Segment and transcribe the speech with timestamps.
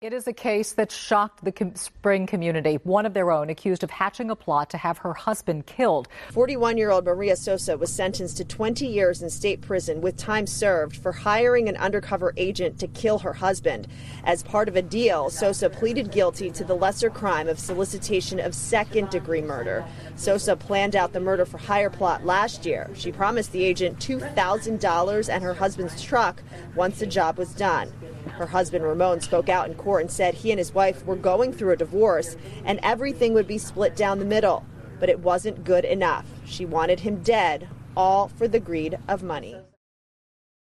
[0.00, 2.76] It is a case that shocked the Spring community.
[2.84, 6.06] One of their own accused of hatching a plot to have her husband killed.
[6.30, 10.46] 41 year old Maria Sosa was sentenced to 20 years in state prison with time
[10.46, 13.88] served for hiring an undercover agent to kill her husband.
[14.22, 18.54] As part of a deal, Sosa pleaded guilty to the lesser crime of solicitation of
[18.54, 19.84] second degree murder.
[20.14, 22.88] Sosa planned out the murder for hire plot last year.
[22.94, 26.40] She promised the agent $2,000 and her husband's truck
[26.76, 27.92] once the job was done.
[28.28, 31.52] Her husband Ramon spoke out in court and said he and his wife were going
[31.52, 34.64] through a divorce and everything would be split down the middle.
[35.00, 36.26] But it wasn't good enough.
[36.44, 39.56] She wanted him dead, all for the greed of money.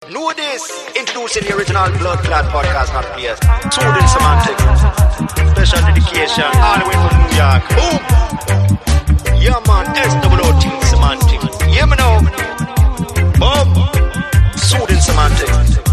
[0.09, 0.63] Know this!
[0.95, 3.37] Introducing the original Blood Clot podcast, not PS.
[3.75, 4.57] Soothing Semantic.
[5.51, 7.63] Special dedication, all the way from New York.
[7.75, 7.99] Boom!
[9.41, 9.85] Yeah, man,
[10.31, 11.41] SWOT semantic.
[11.73, 12.19] Yeah, me know.
[13.41, 13.63] Oh.
[13.73, 13.99] Boom!
[14.57, 15.88] Sword in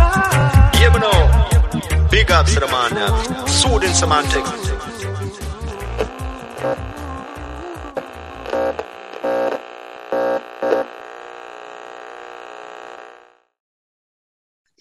[0.95, 2.09] know.
[2.11, 3.47] Big to the man now.
[3.47, 3.83] Sword.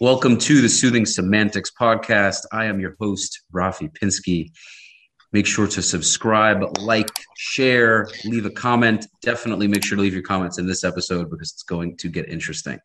[0.02, 2.46] Welcome to the Soothing Semantics podcast.
[2.52, 4.52] I am your host, Rafi Pinsky.
[5.32, 9.08] Make sure to subscribe, like, share, leave a comment.
[9.22, 12.30] Definitely make sure to leave your comments in this episode because it's going to get
[12.30, 12.78] interesting.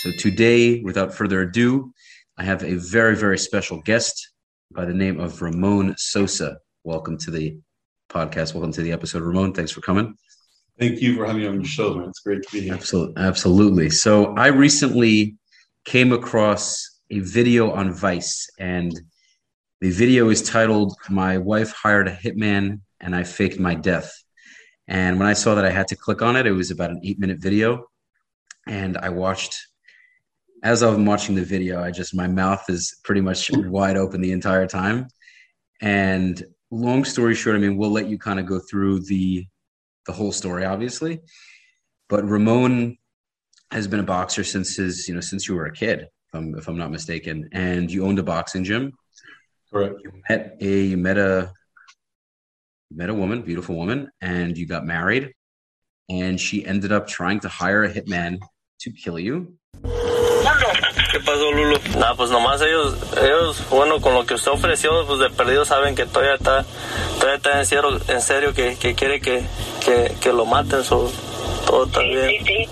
[0.00, 1.92] So, today, without further ado,
[2.38, 4.30] I have a very, very special guest
[4.70, 6.56] by the name of Ramon Sosa.
[6.82, 7.58] Welcome to the
[8.08, 8.54] podcast.
[8.54, 9.22] Welcome to the episode.
[9.22, 10.16] Ramon, thanks for coming.
[10.78, 12.08] Thank you for having me on your show, man.
[12.08, 12.72] It's great to be here.
[12.72, 13.22] Absolutely.
[13.22, 13.90] Absolutely.
[13.90, 15.36] So I recently
[15.84, 18.98] came across a video on Vice, and
[19.82, 24.10] the video is titled My Wife Hired a Hitman and I Faked My Death.
[24.88, 27.00] And when I saw that I had to click on it, it was about an
[27.04, 27.84] eight minute video.
[28.66, 29.54] And I watched
[30.62, 34.32] as I'm watching the video, I just my mouth is pretty much wide open the
[34.32, 35.08] entire time.
[35.80, 39.46] And long story short, I mean, we'll let you kind of go through the
[40.06, 41.20] the whole story, obviously.
[42.08, 42.98] But Ramon
[43.70, 46.54] has been a boxer since his, you know, since you were a kid, if I'm,
[46.56, 47.48] if I'm not mistaken.
[47.52, 48.92] And you owned a boxing gym.
[49.72, 49.94] Correct.
[50.02, 51.52] You met a you met a
[52.90, 55.32] you met a woman, beautiful woman, and you got married.
[56.10, 58.38] And she ended up trying to hire a hitman
[58.80, 59.56] to kill you.
[61.10, 61.78] ¿Qué pasó, Lulu?
[61.98, 65.94] Nada, pues nomás ellos, ellos, bueno, con lo que usted ofreció, pues de perdido saben
[65.94, 66.64] que todavía está,
[67.18, 69.44] todavía está en serio, en serio que, que quiere que,
[69.84, 71.12] que, que lo maten, so,
[71.66, 72.28] todo está sí, bien.
[72.28, 72.68] Sí, sí.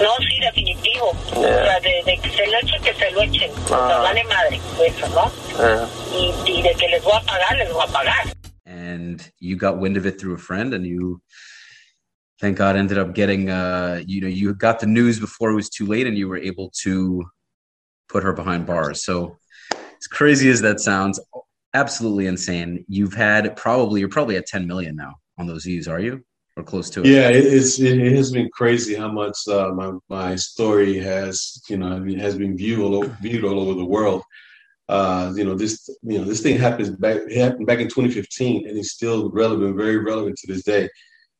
[0.00, 1.12] No, sí, definitivo.
[1.34, 1.40] Yeah.
[1.40, 3.50] O sea, de, de, que se lo echen, que se lo echen.
[3.70, 3.84] Ah.
[3.84, 5.32] O sea, vale madre, eso, ¿no?
[5.58, 5.88] Yeah.
[6.12, 8.24] Y, y de que les voy a pagar, les voy a pagar.
[8.66, 11.20] And you got wind of it through a friend and you
[12.40, 15.68] thank God ended up getting uh you know you got the news before it was
[15.68, 17.24] too late and you were able to
[18.08, 19.04] put her behind bars.
[19.04, 19.38] So
[19.72, 21.20] as crazy as that sounds,
[21.74, 22.84] absolutely insane.
[22.88, 26.24] You've had probably you're probably at 10 million now on those views, are you?
[26.56, 27.06] Or close to it?
[27.06, 32.04] Yeah, it's it has been crazy how much uh, my my story has you know
[32.18, 34.22] has been viewed all over, viewed all over the world.
[34.88, 38.76] Uh, you know this you know this thing happened back happened back in 2015 and
[38.76, 40.88] it's still relevant, very relevant to this day.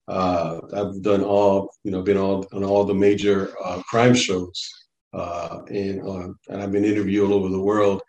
[0.08, 4.68] Uh, I've done all you know been all on all the major uh, crime shows
[5.12, 8.02] uh, and uh, and I've been interviewed all over the world,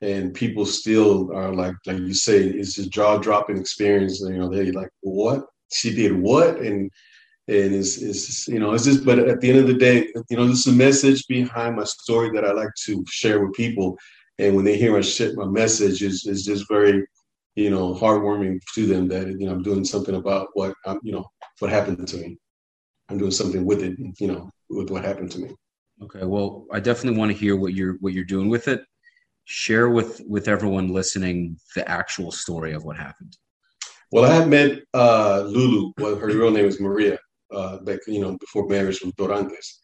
[0.00, 4.20] and people still are like like you say, it's a jaw dropping experience.
[4.20, 6.90] You know, they're like what she did what and
[7.48, 10.36] and it's, it's you know it's just but at the end of the day you
[10.36, 13.98] know this is a message behind my story that i like to share with people
[14.38, 17.04] and when they hear my shit my message is, is just very
[17.56, 21.12] you know heartwarming to them that you know i'm doing something about what I'm, you
[21.12, 21.24] know
[21.62, 22.36] what happened to me
[23.08, 25.50] i'm doing something with it you know with what happened to me
[26.02, 28.82] Okay, well, I definitely want to hear what you're what you're doing with it.
[29.44, 33.36] Share with with everyone listening the actual story of what happened.
[34.10, 35.92] Well, I had met uh, Lulu.
[35.98, 37.18] Well, her real name is Maria.
[37.52, 39.78] Uh, back, you know, before marriage with Dorantes.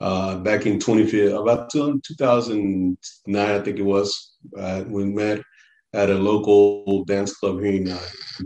[0.00, 2.96] Uh, back in 2015, about 2009,
[3.36, 4.36] I think it was.
[4.58, 5.40] Uh, we met
[5.94, 7.98] at a local dance club here in, uh,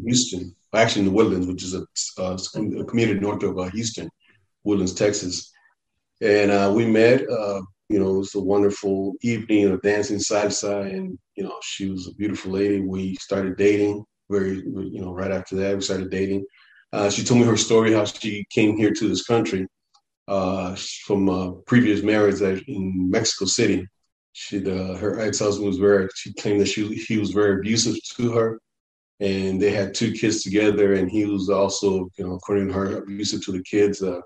[0.05, 1.85] Houston, actually in the Woodlands, which is a,
[2.19, 4.09] a community north of uh, Houston,
[4.65, 5.53] Woodlands, Texas
[6.21, 7.29] and uh, we met.
[7.29, 11.45] Uh, you know, it was a wonderful evening of dancing side to side, and you
[11.45, 12.81] know, she was a beautiful lady.
[12.81, 14.05] We started dating.
[14.31, 16.45] Very, you know, right after that, we started dating.
[16.93, 19.67] Uh, she told me her story how she came here to this country
[20.27, 20.75] uh,
[21.07, 23.87] from a previous marriage in Mexico City.
[24.33, 26.09] She, the, her ex-husband was very.
[26.15, 28.61] She claimed that she he was very abusive to her,
[29.21, 30.95] and they had two kids together.
[30.95, 34.03] And he was also, you know, according to her, abusive to the kids.
[34.03, 34.21] Uh,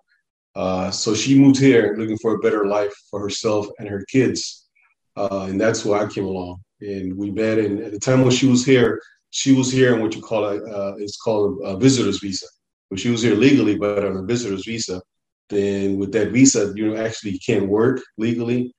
[0.55, 4.69] uh, so she moved here looking for a better life for herself and her kids.
[5.17, 6.61] Uh, and that's why I came along.
[6.81, 7.59] and we met.
[7.59, 9.01] And at the time when she was here,
[9.31, 12.47] she was here in what you call a uh, it's called a, visitor's visa.
[12.91, 15.01] But she was here legally, but on a visitor's visa.
[15.49, 18.75] Then with that visa, you know, actually can't work legally.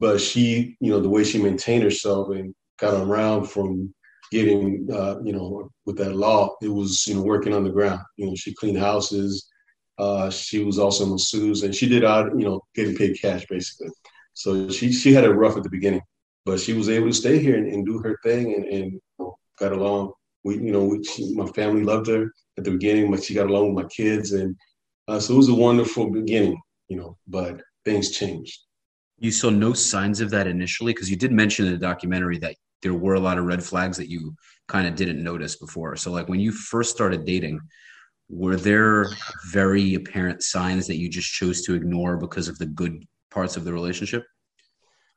[0.00, 3.94] But she, you know, the way she maintained herself and got around from
[4.30, 8.00] getting, uh, you know, with that law, it was, you know, working on the ground.
[8.16, 9.48] You know, she cleaned houses.
[9.98, 13.90] Uh, she was also masseuse, and she did out, you know, getting paid cash basically.
[14.34, 16.02] So she she had it rough at the beginning,
[16.44, 19.00] but she was able to stay here and, and do her thing and, and
[19.58, 20.12] got along.
[20.42, 23.48] We, you know, we, she, my family loved her at the beginning, but she got
[23.48, 24.56] along with my kids, and
[25.06, 27.16] uh, so it was a wonderful beginning, you know.
[27.28, 28.58] But things changed.
[29.18, 32.56] You saw no signs of that initially because you did mention in the documentary that
[32.84, 34.36] there were a lot of red flags that you
[34.68, 35.96] kind of didn't notice before.
[35.96, 37.58] So, like when you first started dating,
[38.28, 39.06] were there
[39.50, 43.64] very apparent signs that you just chose to ignore because of the good parts of
[43.64, 44.22] the relationship?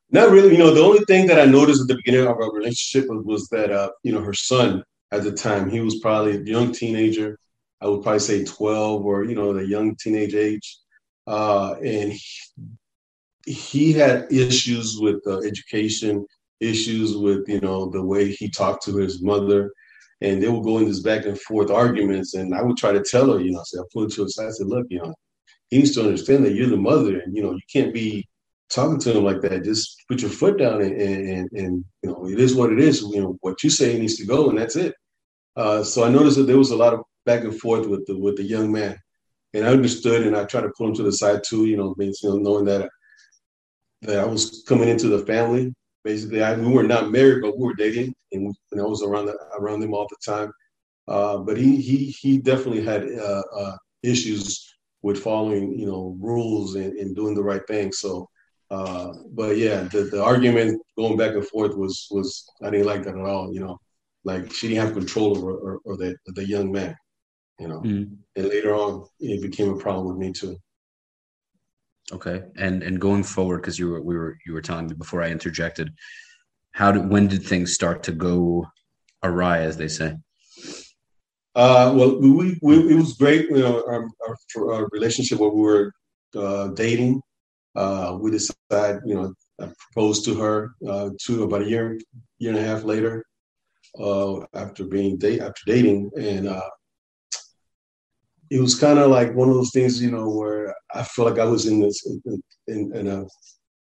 [0.10, 0.54] Not really.
[0.54, 3.26] You know, the only thing that I noticed at the beginning of our relationship was,
[3.26, 4.82] was that, uh, you know, her son
[5.12, 7.38] at the time, he was probably a young teenager.
[7.82, 10.80] I would probably say 12 or, you know, the young teenage age.
[11.28, 16.26] Uh, and he, he, had issues with uh, education,
[16.60, 19.72] issues with, you know, the way he talked to his mother.
[20.22, 22.34] And they would go in this back and forth arguments.
[22.34, 24.30] And I would try to tell her, you know, I said, I it to her
[24.30, 24.48] side.
[24.48, 25.14] I said, look, you know,
[25.70, 28.28] he needs to understand that you're the mother and, you know, you can't be
[28.70, 29.64] talking to him like that.
[29.64, 33.02] Just put your foot down and, and, and, you know, it is what it is.
[33.02, 34.96] You know, what you say needs to go and that's it.
[35.56, 38.18] Uh, so I noticed that there was a lot of back and forth with the,
[38.18, 38.98] with the young man
[39.54, 41.96] and I understood and I tried to pull him to the side too, you know,
[41.98, 42.90] you know knowing that,
[44.02, 45.74] that I was coming into the family.
[46.08, 49.26] Basically, I, we were not married, but we were dating and, and I was around,
[49.26, 50.54] the, around him all the time.
[51.06, 56.76] Uh, but he, he, he definitely had uh, uh issues with following, you know, rules
[56.76, 57.92] and, and doing the right thing.
[57.92, 58.30] So,
[58.72, 63.04] uh, but yeah, the, the argument going back and forth was was I didn't like
[63.04, 63.54] that at all.
[63.54, 63.78] You know,
[64.24, 66.96] like she didn't have control over or, or the the young man.
[67.60, 68.10] You know, mm.
[68.38, 70.58] and later on it became a problem with me too.
[72.12, 75.22] Okay, and and going forward, because you were we were you were telling me before
[75.22, 75.94] I interjected,
[76.72, 78.66] how did when did things start to go
[79.24, 80.16] awry, as they say?
[81.54, 83.50] Uh, well, we, we, it was great.
[83.50, 85.92] You know, our, our, our relationship when we were
[86.36, 87.20] uh, dating,
[87.76, 92.00] uh, we decided, you know, I proposed to her uh, to about a year,
[92.38, 93.26] year and a half later,
[94.00, 96.70] uh, after being date after dating, and uh,
[98.50, 101.40] it was kind of like one of those things, you know, where I felt like
[101.40, 103.26] I was in this in, in, in a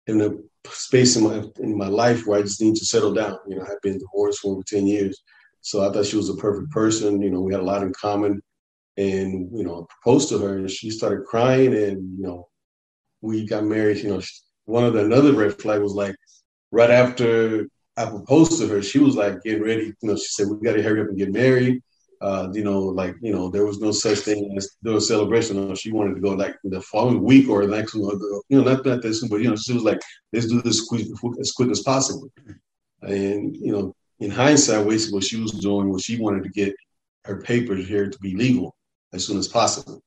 [0.06, 0.30] in a
[0.68, 3.36] space in my in my life where I just need to settle down.
[3.48, 5.22] You know, I've been divorced for over ten years
[5.62, 7.20] so I thought she was a perfect person.
[7.20, 8.42] You know, we had a lot in common.
[8.96, 12.48] And, you know, I proposed to her and she started crying and, you know,
[13.20, 13.98] we got married.
[13.98, 14.22] You know,
[14.64, 16.14] one of the another red flag was like
[16.70, 19.94] right after I proposed to her, she was like getting ready.
[20.00, 21.82] You know, she said, we got to hurry up and get married.
[22.20, 25.68] Uh, you know, like, you know, there was no such thing as a celebration.
[25.68, 28.84] Know, she wanted to go like the following week or the next you know, not,
[28.84, 30.00] not this, one, but, you know, she was like,
[30.32, 31.06] let's do this quick,
[31.40, 32.30] as quick as possible.
[33.00, 36.74] And, you know, in hindsight, basically what she was doing was she wanted to get
[37.24, 38.76] her papers here to be legal
[39.14, 40.02] as soon as possible.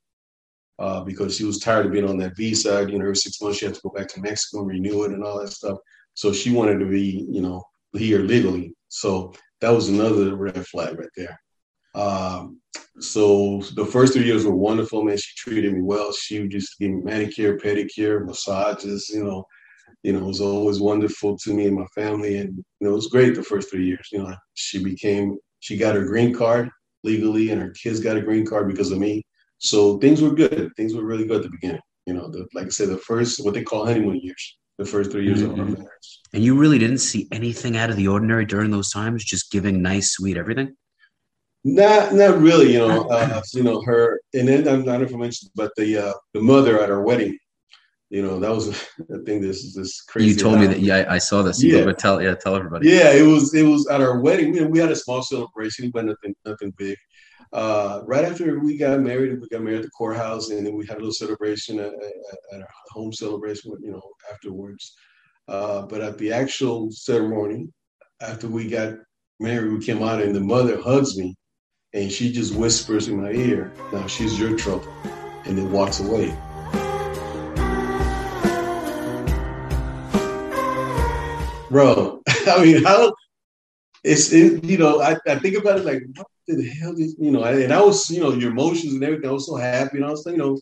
[0.78, 2.84] Uh, because she was tired of being on that visa.
[2.88, 5.12] You know, every six months she had to go back to Mexico and renew it
[5.12, 5.78] and all that stuff.
[6.14, 7.62] So she wanted to be, you know,
[7.92, 8.74] here legally.
[8.88, 11.40] So that was another red flag right there.
[11.94, 12.60] Um,
[13.00, 15.16] so the first three years were wonderful, man.
[15.16, 16.12] She treated me well.
[16.12, 19.44] She would just give me manicure, pedicure, massages, you know,
[20.02, 22.36] you know, it was always wonderful to me and my family.
[22.36, 24.08] And, you know, it was great the first three years.
[24.12, 26.70] You know, she became, she got her green card
[27.02, 29.22] legally and her kids got a green card because of me.
[29.58, 30.70] So things were good.
[30.76, 31.80] Things were really good at the beginning.
[32.06, 35.10] You know, the, like I said, the first, what they call honeymoon years, the first
[35.10, 35.52] three years mm-hmm.
[35.52, 35.82] of our mm-hmm.
[35.82, 36.20] marriage.
[36.34, 39.80] And you really didn't see anything out of the ordinary during those times, just giving
[39.80, 40.76] nice, sweet everything?
[41.64, 42.72] Not, not really.
[42.72, 46.42] You know, uh, you know her, and then I'm not information, but the uh, the
[46.42, 47.38] mother at our wedding,
[48.14, 48.66] you know that was
[49.08, 51.84] the thing this is this crazy you told me that yeah i saw this yeah.
[51.84, 52.88] but tell yeah tell everybody.
[52.88, 56.04] Yeah it was it was at our wedding we, we had a small celebration but
[56.04, 56.96] nothing nothing big.
[57.52, 60.86] Uh, right after we got married we got married at the courthouse and then we
[60.86, 64.02] had a little celebration at, at, at our home celebration you know
[64.32, 64.94] afterwards.
[65.48, 67.68] Uh, but at the actual ceremony
[68.20, 68.94] after we got
[69.40, 71.34] married we came out and the mother hugs me
[71.94, 74.92] and she just whispers in my ear now she's your trouble
[75.46, 76.36] and then walks away
[81.74, 82.22] bro.
[82.46, 83.12] I mean, how
[84.04, 87.32] it's it, you know, I, I think about it like, what the hell is you
[87.32, 89.28] know, and I was, you know, your emotions and everything.
[89.28, 90.56] I was so happy, and I was, you know,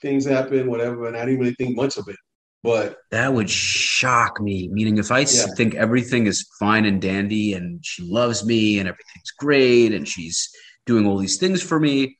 [0.00, 2.16] things happen, whatever, and I didn't really think much of it.
[2.64, 4.68] But that would shock me.
[4.72, 5.46] Meaning, if I yeah.
[5.54, 10.48] think everything is fine and dandy and she loves me and everything's great and she's
[10.86, 12.16] doing all these things for me,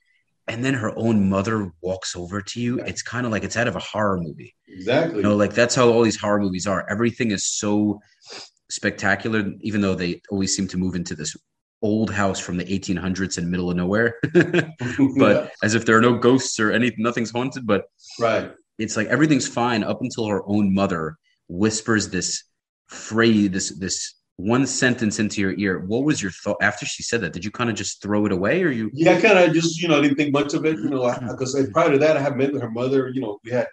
[0.46, 3.68] and then her own mother walks over to you, it's kind of like it's out
[3.68, 4.54] of a horror movie.
[4.68, 5.16] Exactly.
[5.16, 6.86] You know, like that's how all these horror movies are.
[6.90, 8.00] Everything is so
[8.70, 11.34] spectacular, even though they always seem to move into this
[11.80, 14.16] old house from the 1800s in middle of nowhere.
[14.34, 14.72] but
[15.16, 15.48] yeah.
[15.62, 17.66] as if there are no ghosts or anything, nothing's haunted.
[17.66, 17.86] But
[18.20, 21.16] right, it's like everything's fine up until her own mother
[21.48, 22.44] whispers this
[22.86, 25.80] phrase, this this one sentence into your ear.
[25.80, 27.32] What was your thought after she said that?
[27.32, 28.90] Did you kind of just throw it away, or you?
[28.92, 30.76] Yeah, kind of just you know I didn't think much of it.
[30.78, 33.08] You know, because prior to that I had met with her mother.
[33.08, 33.68] You know, we had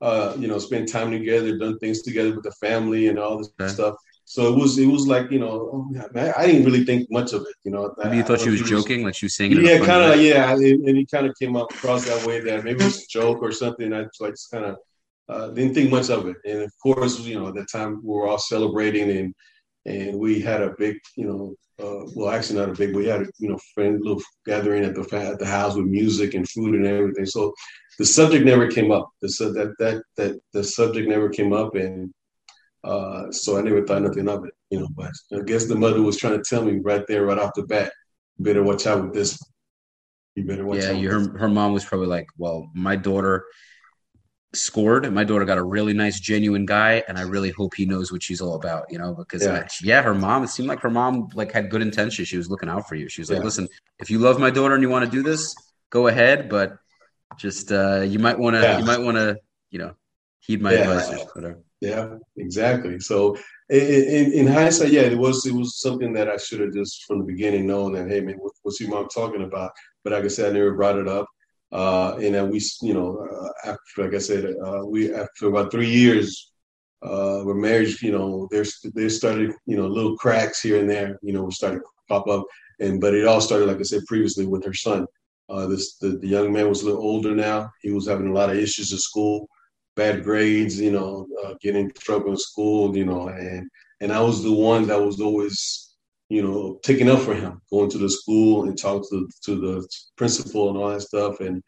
[0.00, 3.50] uh, you know spent time together, done things together with the family, and all this
[3.60, 3.72] okay.
[3.72, 3.96] stuff.
[4.28, 5.88] So it was it was like you know oh,
[6.36, 7.54] I didn't really think much of it.
[7.62, 9.52] You know, maybe you thought she was joking, like she was saying.
[9.52, 10.20] Yeah, kind of.
[10.20, 13.38] Yeah, and it kind of came up across that way that maybe it's a joke
[13.40, 13.92] or something.
[13.92, 14.76] I just like kind of
[15.28, 16.36] uh, didn't think much of it.
[16.44, 19.34] And of course, you know, at that time we were all celebrating and
[19.86, 23.22] and we had a big, you know, uh, well, actually not a big, we had
[23.22, 26.74] a you know friend little gathering at the at the house with music and food
[26.74, 27.26] and everything.
[27.26, 27.52] So
[28.00, 29.08] the subject never came up.
[29.22, 32.12] The that that that the subject never came up, and
[32.86, 34.88] uh, so I never thought nothing of it, you know.
[34.94, 37.64] But I guess the mother was trying to tell me right there, right off the
[37.64, 37.92] bat,
[38.38, 39.38] better watch out with this.
[40.36, 40.96] You better watch yeah, out.
[40.96, 43.46] Yeah, her, her mom was probably like, well, my daughter
[44.54, 47.84] scored and my daughter got a really nice genuine guy and i really hope he
[47.84, 50.68] knows what she's all about you know because yeah, I, yeah her mom it seemed
[50.68, 53.28] like her mom like had good intentions she was looking out for you she was
[53.28, 53.44] like yeah.
[53.44, 55.54] listen if you love my daughter and you want to do this
[55.90, 56.78] go ahead but
[57.36, 59.36] just uh you might want to you might want to
[59.70, 59.94] you know
[60.40, 62.98] heed my advice or whatever yeah, exactly.
[63.00, 63.36] So
[63.68, 67.18] in, in, hindsight, yeah, it was it was something that I should have just from
[67.18, 69.72] the beginning known that hey man, what's your mom talking about?
[70.02, 71.26] But like I said, I never brought it up.
[71.72, 75.70] Uh, and then we, you know, uh, after like I said, uh, we after about
[75.70, 76.52] three years,
[77.02, 78.00] uh, we're married.
[78.00, 81.18] You know, there's there started you know little cracks here and there.
[81.22, 82.44] You know, started pop up,
[82.80, 85.06] and but it all started like I said previously with her son.
[85.48, 87.70] Uh, this the, the young man was a little older now.
[87.82, 89.48] He was having a lot of issues at school
[89.96, 93.68] bad grades, you know, uh, getting in trouble in school, you know, and
[94.00, 95.94] and I was the one that was always,
[96.28, 99.88] you know, taking up for him, going to the school and talk to to the
[100.16, 101.62] principal and all that stuff, and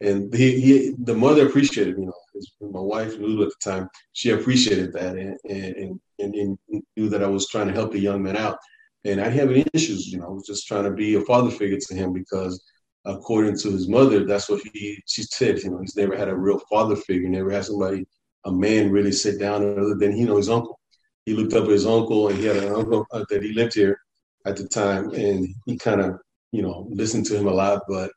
[0.00, 3.88] and he, he the mother appreciated, you know, his, my wife Lulu at the time,
[4.12, 5.76] she appreciated that and and,
[6.18, 6.58] and and
[6.96, 8.58] knew that I was trying to help the young man out,
[9.04, 11.20] and I didn't have any issues, you know, I was just trying to be a
[11.22, 12.62] father figure to him because
[13.08, 15.58] according to his mother, that's what he she said.
[15.58, 18.06] You know, he's never had a real father figure, never had somebody,
[18.44, 20.78] a man, really sit down other than you know his uncle.
[21.24, 23.74] He looked up at his uncle, and he had an uncle uh, that he lived
[23.74, 23.98] here
[24.46, 26.20] at the time, and he kind of
[26.52, 27.82] you know listened to him a lot.
[27.88, 28.12] But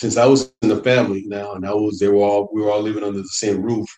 [0.00, 2.70] since I was in the family now, and I was they were all we were
[2.70, 3.88] all living under the same roof,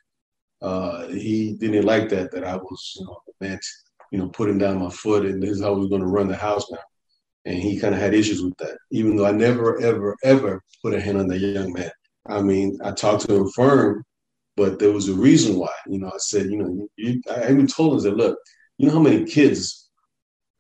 [0.61, 3.59] uh, he didn't like that that I was you know man,
[4.13, 6.29] you know putting down my foot, and this is how we are going to run
[6.29, 6.79] the house now
[7.49, 8.77] and he kind of had issues with that.
[8.91, 11.91] Even though I never, ever, ever put a hand on the young man.
[12.27, 14.05] I mean, I talked to him firm,
[14.55, 15.73] but there was a reason why.
[15.87, 18.39] You know, I said, you know, you, I even told him, said, look,
[18.77, 19.89] you know how many kids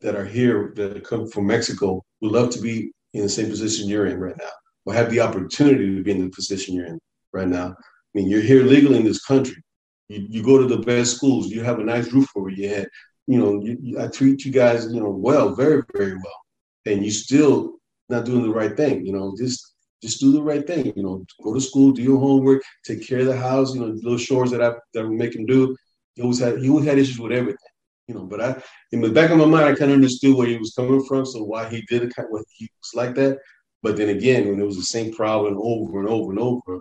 [0.00, 3.86] that are here that come from Mexico would love to be in the same position
[3.86, 4.50] you're in right now,
[4.86, 6.98] or have the opportunity to be in the position you're in
[7.34, 7.66] right now.
[7.68, 7.74] I
[8.14, 9.62] mean, you're here legally in this country.
[10.08, 11.48] You, you go to the best schools.
[11.48, 12.88] You have a nice roof over your head.
[13.26, 16.40] You know, you, I treat you guys, you know, well, very, very well
[16.88, 17.74] and you still
[18.08, 19.04] not doing the right thing.
[19.04, 20.92] You know, just just do the right thing.
[20.96, 23.74] You know, go to school, do your homework, take care of the house.
[23.74, 25.76] You know, little chores that I that I make him do.
[26.14, 27.58] He always had he always had issues with everything.
[28.06, 30.46] You know, but I in the back of my mind, I kind of understood where
[30.46, 33.14] he was coming from, so why he did it, kind of what he was like
[33.16, 33.38] that.
[33.82, 36.80] But then again, when it was the same problem over and over and over,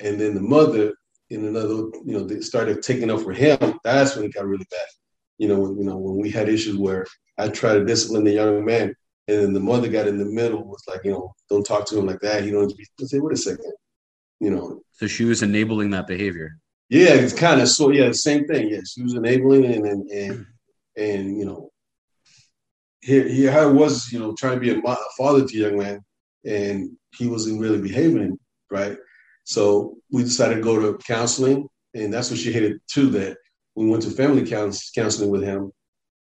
[0.00, 0.92] and then the mother
[1.30, 3.78] in another, you know, they started taking up for him.
[3.82, 4.86] That's when it got really bad.
[5.38, 7.06] You know, you know, when we had issues where
[7.38, 8.94] I tried to discipline the young man,
[9.28, 11.98] and then the mother got in the middle, was like, you know, don't talk to
[11.98, 12.44] him like that.
[12.44, 12.86] He don't be.
[13.06, 13.72] Say, wait a second,
[14.40, 14.82] you know.
[14.92, 16.58] So she was enabling that behavior.
[16.90, 17.90] Yeah, it's kind of so.
[17.90, 18.68] Yeah, the same thing.
[18.68, 20.46] Yeah, she was enabling and and and,
[20.96, 21.70] and you know,
[23.00, 25.78] here here I was, you know, trying to be a, a father to a young
[25.78, 26.00] man,
[26.44, 28.38] and he wasn't really behaving
[28.70, 28.98] right.
[29.44, 33.08] So we decided to go to counseling, and that's what she hated too.
[33.10, 33.38] That
[33.74, 35.72] we went to family counseling with him,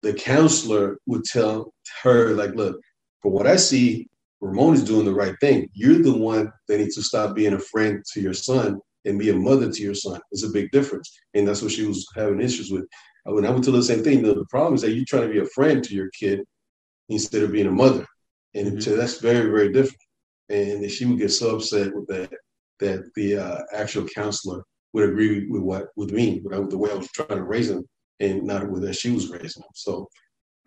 [0.04, 2.80] the counselor would tell her, like, look,
[3.22, 4.08] for what I see,
[4.42, 5.70] Ramon is doing the right thing.
[5.74, 9.30] You're the one that needs to stop being a friend to your son and be
[9.30, 10.20] a mother to your son.
[10.32, 11.10] It's a big difference.
[11.34, 12.86] And that's what she was having issues with.
[13.24, 15.34] When I would tell her the same thing, the, problem is that you're trying to
[15.34, 16.42] be a friend to your kid
[17.08, 18.06] instead of being a mother.
[18.54, 18.80] And mm-hmm.
[18.82, 19.98] so that's very, very different.
[20.50, 22.30] And she would get so upset with that
[22.80, 26.96] that the uh, actual counselor would agree with what with me, with the way I
[26.96, 27.86] was trying to raise them,
[28.24, 29.72] and not with that she was raising them.
[29.76, 30.10] So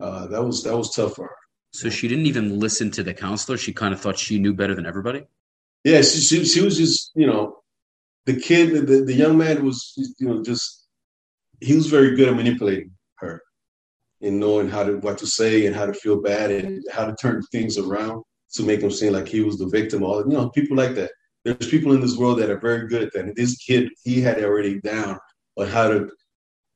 [0.00, 1.36] uh, that was that was tough for her.
[1.72, 3.58] So she didn't even listen to the counselor.
[3.58, 5.24] She kind of thought she knew better than everybody.
[5.84, 7.58] Yeah, she she, she was just you know,
[8.24, 10.86] the kid, the, the young man was you know just
[11.60, 13.42] he was very good at manipulating her
[14.20, 17.14] and knowing how to what to say and how to feel bad and how to
[17.20, 18.22] turn things around
[18.54, 20.02] to make him seem like he was the victim.
[20.02, 21.10] All you know, people like that.
[21.44, 23.26] There's people in this world that are very good at that.
[23.26, 25.16] And this kid, he had already down
[25.56, 26.08] on how to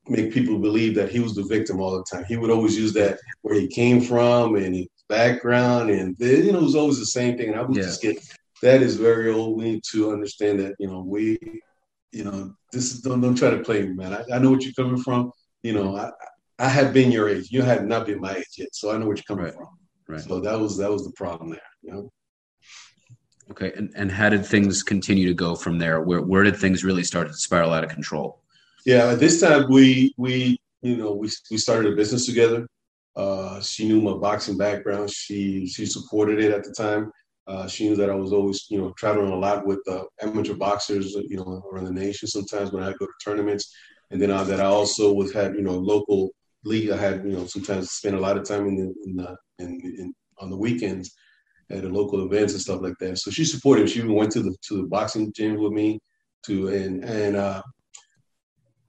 [0.08, 2.24] make people believe that he was the victim all the time.
[2.24, 6.58] He would always use that where he came from and his background, and you know,
[6.58, 7.50] it was always the same thing.
[7.50, 7.82] And I was yeah.
[7.84, 8.18] just get
[8.62, 9.58] that is very old.
[9.58, 11.38] We need to understand that you know we,
[12.12, 14.14] you know, this is don't don't try to play me, man.
[14.14, 15.32] I, I know what you're coming from.
[15.62, 16.10] You know, I
[16.58, 17.48] I have been your age.
[17.50, 19.54] You have not been my age yet, so I know what you're coming right.
[19.54, 19.68] from.
[20.08, 20.20] Right.
[20.20, 21.60] So that was that was the problem there.
[21.82, 22.12] You know.
[23.50, 26.00] Okay, and, and how did things continue to go from there?
[26.00, 28.39] Where where did things really start to spiral out of control?
[28.86, 32.66] Yeah, at this time we we you know we we started a business together.
[33.16, 35.10] Uh, she knew my boxing background.
[35.10, 37.10] She she supported it at the time.
[37.46, 40.54] Uh, she knew that I was always you know traveling a lot with uh, amateur
[40.54, 42.28] boxers you know around the nation.
[42.28, 43.74] Sometimes when I go to tournaments,
[44.10, 46.30] and then uh, that I also was had you know local
[46.64, 46.90] league.
[46.90, 49.80] I had you know sometimes spent a lot of time in the, in, the, in,
[49.98, 51.12] in on the weekends
[51.70, 53.18] at the local events and stuff like that.
[53.18, 53.90] So she supported.
[53.90, 55.98] She even went to the to the boxing gym with me
[56.46, 57.62] to and and uh,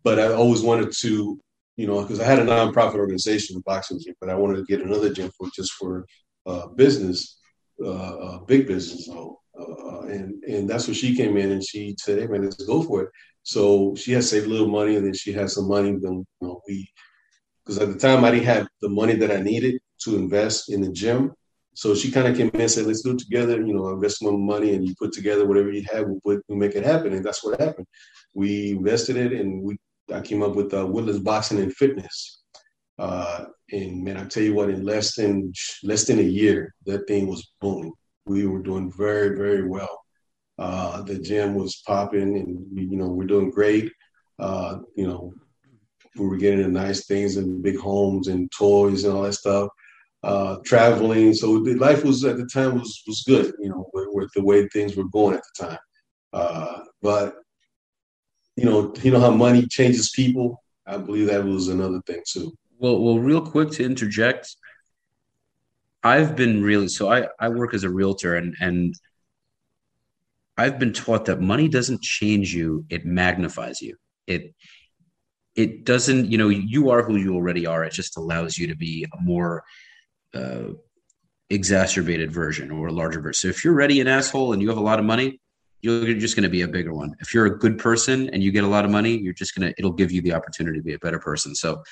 [0.03, 1.39] but I always wanted to,
[1.77, 4.63] you know, because I had a nonprofit organization, the boxing gym, but I wanted to
[4.65, 6.05] get another gym for just for
[6.45, 7.39] uh, business,
[7.83, 9.05] uh, uh, big business.
[9.05, 12.63] So, uh, and and that's where she came in and she said, "Hey man, let's
[12.65, 13.09] go for it."
[13.43, 15.91] So she had saved a little money, and then she had some money.
[15.91, 16.87] Then you know, we,
[17.63, 20.81] because at the time I didn't have the money that I needed to invest in
[20.81, 21.33] the gym.
[21.73, 24.19] So she kind of came in and said, "Let's do it together." You know, invest
[24.19, 26.05] some money, and you put together whatever you have.
[26.07, 27.87] We'll, put, we'll make it happen, and that's what happened.
[28.33, 29.77] We invested it, and we
[30.11, 32.41] I came up with uh, Woodlands Boxing and Fitness.
[32.99, 35.51] Uh, and man, I tell you what, in less than
[35.83, 37.93] less than a year, that thing was booming.
[38.25, 39.99] We were doing very, very well.
[40.59, 43.91] Uh, the gym was popping, and you know we're doing great.
[44.37, 45.33] Uh, you know,
[46.17, 49.69] we were getting the nice things and big homes and toys and all that stuff.
[50.23, 53.53] Uh, traveling, so life was at the time was was good.
[53.59, 55.79] You know, with, with the way things were going at the time.
[56.33, 57.35] Uh, but
[58.55, 60.63] you know, you know how money changes people.
[60.85, 62.53] I believe that was another thing too.
[62.77, 64.55] Well, well, real quick to interject,
[66.03, 68.95] I've been really so I I work as a realtor and and
[70.57, 73.95] I've been taught that money doesn't change you; it magnifies you.
[74.27, 74.53] It
[75.55, 77.83] it doesn't, you know, you are who you already are.
[77.83, 79.63] It just allows you to be a more
[80.33, 80.69] uh,
[81.49, 83.33] exacerbated version or a larger version.
[83.33, 85.39] So if you're ready an asshole and you have a lot of money,
[85.81, 87.15] you're just going to be a bigger one.
[87.19, 89.67] If you're a good person and you get a lot of money, you're just going
[89.69, 91.55] to, it'll give you the opportunity to be a better person.
[91.55, 91.83] So,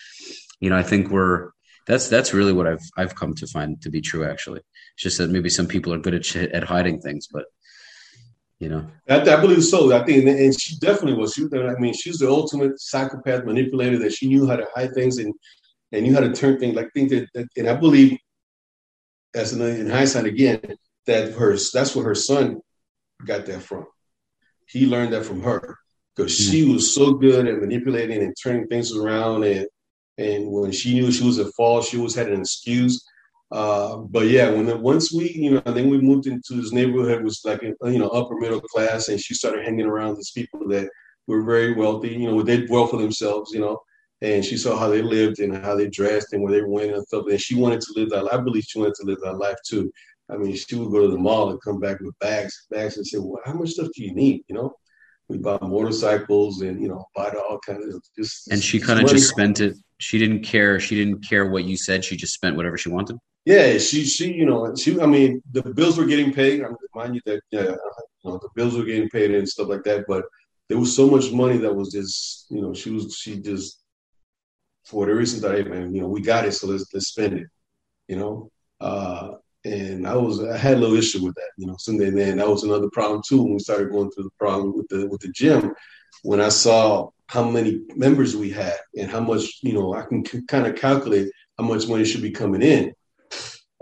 [0.60, 1.52] you know, I think we're,
[1.88, 4.24] that's, that's really what I've, I've come to find to be true.
[4.30, 7.46] Actually, it's just that maybe some people are good at, at hiding things, but
[8.60, 9.96] you know, I, I believe so.
[9.96, 11.34] I think, and she definitely was.
[11.34, 15.18] She, I mean, she's the ultimate psychopath manipulator that she knew how to hide things
[15.18, 15.34] and,
[15.94, 18.18] and knew how to turn things like think that, that and I believe
[19.34, 20.60] as in, in hindsight again,
[21.06, 22.62] that her, that's what her son
[23.26, 23.86] got that from.
[24.68, 25.78] He learned that from her
[26.16, 26.52] because mm-hmm.
[26.52, 29.44] she was so good at manipulating and turning things around.
[29.44, 29.68] And
[30.18, 33.04] and when she knew she was at fault, she always had an excuse.
[33.52, 37.42] Uh, but yeah, when once we, you know, then we moved into this neighborhood was
[37.44, 40.90] like you know upper middle class, and she started hanging around these people that
[41.26, 42.10] were very wealthy.
[42.10, 43.52] You know, they did well for themselves.
[43.52, 43.80] You know,
[44.22, 47.08] and she saw how they lived and how they dressed and where they went and
[47.08, 47.26] stuff.
[47.30, 48.32] And she wanted to live that.
[48.32, 49.92] I believe she wanted to live that life too.
[50.32, 53.06] I mean, she would go to the mall and come back with bags, bags, and
[53.06, 54.74] say, "Well, how much stuff do you need?" You know,
[55.28, 58.52] we bought motorcycles and you know, bought all kinds of just.
[58.52, 59.76] And she kind of just spent it.
[60.00, 60.80] She didn't care.
[60.80, 62.06] She didn't care what you said.
[62.06, 63.18] She just spent whatever she wanted.
[63.46, 66.62] Yeah, she she you know she I mean the bills were getting paid.
[66.62, 67.78] I mean, mind you that yeah, you
[68.26, 70.06] know, the bills were getting paid and stuff like that.
[70.08, 70.26] But
[70.68, 73.82] there was so much money that was just you know she was she just
[74.86, 77.34] for the reason that hey man you know we got it so let's let's spend
[77.40, 77.48] it
[78.08, 79.32] you know uh,
[79.66, 81.76] and I was I had a little issue with that, you know.
[81.78, 84.76] So then, then that was another problem too when we started going through the problem
[84.76, 85.74] with the with the gym.
[86.24, 90.26] When I saw how many members we had and how much, you know, I can
[90.26, 92.94] c- kind of calculate how much money should be coming in.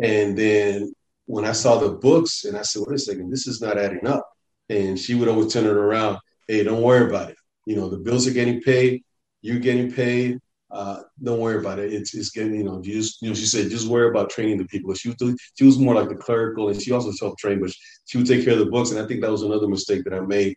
[0.02, 0.94] And then
[1.26, 4.08] when I saw the books, and I said, "Wait a second, this is not adding
[4.08, 4.28] up."
[4.70, 6.18] And she would always turn it around.
[6.48, 7.38] Hey, don't worry about it.
[7.66, 9.04] You know, the bills are getting paid.
[9.42, 10.40] You're getting paid
[10.72, 11.94] uh, don't worry about it.
[11.94, 14.66] It's it's getting you know just you know she said just worry about training the
[14.66, 14.94] people.
[14.94, 17.72] She was she was more like the clerical, and she also self trained, but
[18.06, 18.92] she would take care of the books.
[18.92, 20.56] And I think that was another mistake that I made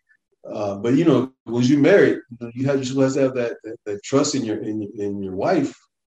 [0.50, 2.18] Uh, but you know, when you married,
[2.54, 5.36] you have you have to have that, that, that trust in your in, in your
[5.36, 5.74] wife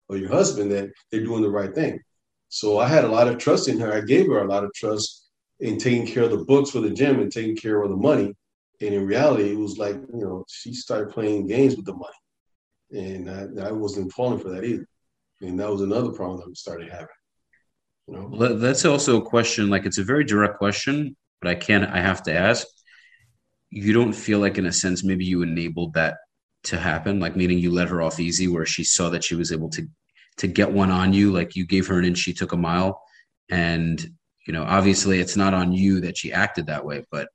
[0.08, 2.00] or your husband that they're doing the right thing.
[2.48, 3.92] So I had a lot of trust in her.
[3.92, 5.28] I gave her a lot of trust
[5.60, 8.32] in taking care of the books for the gym and taking care of the money.
[8.80, 12.21] And in reality, it was like you know she started playing games with the money,
[12.92, 14.86] and I, I wasn't falling for that either.
[15.40, 17.08] And that was another problem that we started having.
[18.06, 18.54] You know?
[18.54, 19.70] That's also a question.
[19.70, 21.84] Like it's a very direct question, but I can't.
[21.84, 22.66] I have to ask
[23.72, 26.18] you don't feel like in a sense maybe you enabled that
[26.62, 29.50] to happen like meaning you let her off easy where she saw that she was
[29.50, 29.88] able to
[30.36, 33.02] to get one on you like you gave her an inch she took a mile
[33.50, 34.06] and
[34.46, 37.28] you know obviously it's not on you that she acted that way but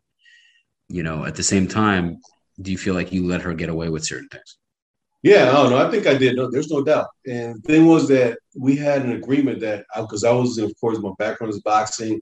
[0.88, 2.18] you know at the same time
[2.62, 4.58] do you feel like you let her get away with certain things
[5.28, 5.78] yeah, I don't know.
[5.78, 6.36] I think I did.
[6.36, 7.08] No, there's no doubt.
[7.26, 10.74] And the thing was that we had an agreement that because I, I, was, of
[10.80, 12.22] course, my background is boxing.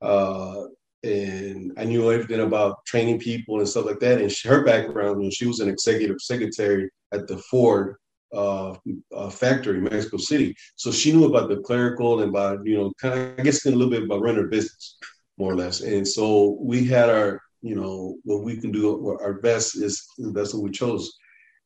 [0.00, 0.64] Uh,
[1.04, 4.20] and I knew everything about training people and stuff like that.
[4.20, 7.96] And she, her background, know, she was an executive secretary at the Ford
[8.32, 8.74] uh,
[9.14, 12.92] uh, factory in Mexico City, so she knew about the clerical and about you know
[12.98, 14.96] kind of I guess a little bit about running a business
[15.36, 15.82] more or less.
[15.82, 20.54] And so we had our you know what we can do our best is that's
[20.54, 21.12] what we chose.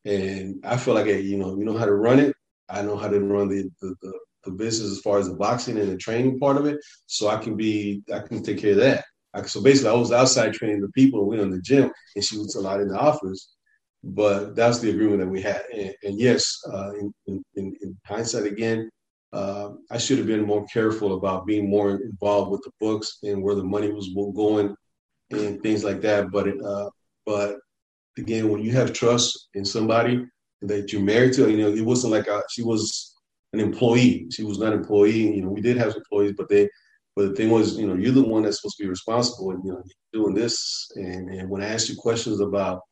[0.06, 2.34] And I feel like you know you know how to run it.
[2.68, 4.12] I know how to run the the, the
[4.44, 6.78] the business as far as the boxing and the training part of it.
[7.06, 9.04] So I can be, I can take care of that
[9.44, 12.38] so basically, I was outside training the people, and we in the gym, and she
[12.38, 13.54] was a lot in the office.
[14.02, 15.62] But that's the agreement that we had.
[15.74, 18.88] And, and yes, uh, in, in, in, hindsight, again,
[19.32, 23.42] uh, I should have been more careful about being more involved with the books and
[23.42, 24.74] where the money was going
[25.30, 26.30] and things like that.
[26.30, 26.88] But it, uh,
[27.26, 27.56] but
[28.18, 30.24] again, when you have trust in somebody
[30.62, 33.14] that you're married to, you know, it wasn't like a, she was
[33.52, 34.26] an employee.
[34.32, 35.34] She was not an employee.
[35.34, 36.68] You know, we did have employees, but they
[37.14, 39.64] but the thing was, you know, you're the one that's supposed to be responsible and,
[39.64, 40.90] you know, doing this.
[40.96, 42.82] And, and when I asked you questions about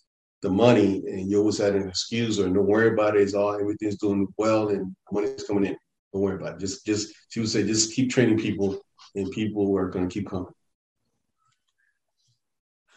[0.40, 3.54] the money and you always had an excuse or don't worry about it, it's all,
[3.54, 5.76] everything's doing well and money's coming in.
[6.14, 6.60] Don't worry about it.
[6.60, 8.80] Just, just, she would say, just keep training people
[9.14, 10.52] and people are going to keep coming.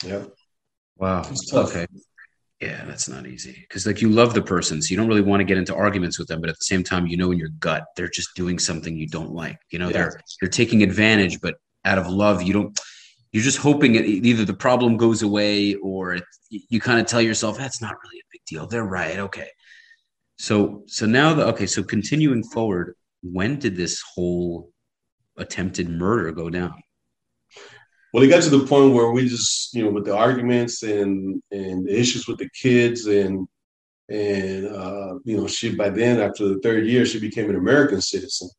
[0.06, 0.24] Yeah.
[0.96, 1.30] Wow.
[1.52, 1.88] Okay.
[2.62, 5.42] Yeah, that's not easy because like you love the person, so you don't really want
[5.42, 7.52] to get into arguments with them, but at the same time, you know in your
[7.60, 9.60] gut they're just doing something you don't like.
[9.70, 9.94] You know, yeah.
[9.94, 12.80] they're they're taking advantage, but out of love, you don't.
[13.32, 17.22] You're just hoping it, either the problem goes away or it, you kind of tell
[17.22, 18.66] yourself that's not really a big deal.
[18.66, 19.20] They're right.
[19.20, 19.50] Okay.
[20.40, 21.68] So so now the okay.
[21.68, 24.72] So continuing forward, when did this whole
[25.38, 26.74] attempted murder go down?
[28.14, 31.42] Well, it got to the point where we just, you know, with the arguments and
[31.52, 33.48] and the issues with the kids and
[34.10, 38.02] and uh, you know, she by then after the third year, she became an American
[38.02, 38.50] citizen.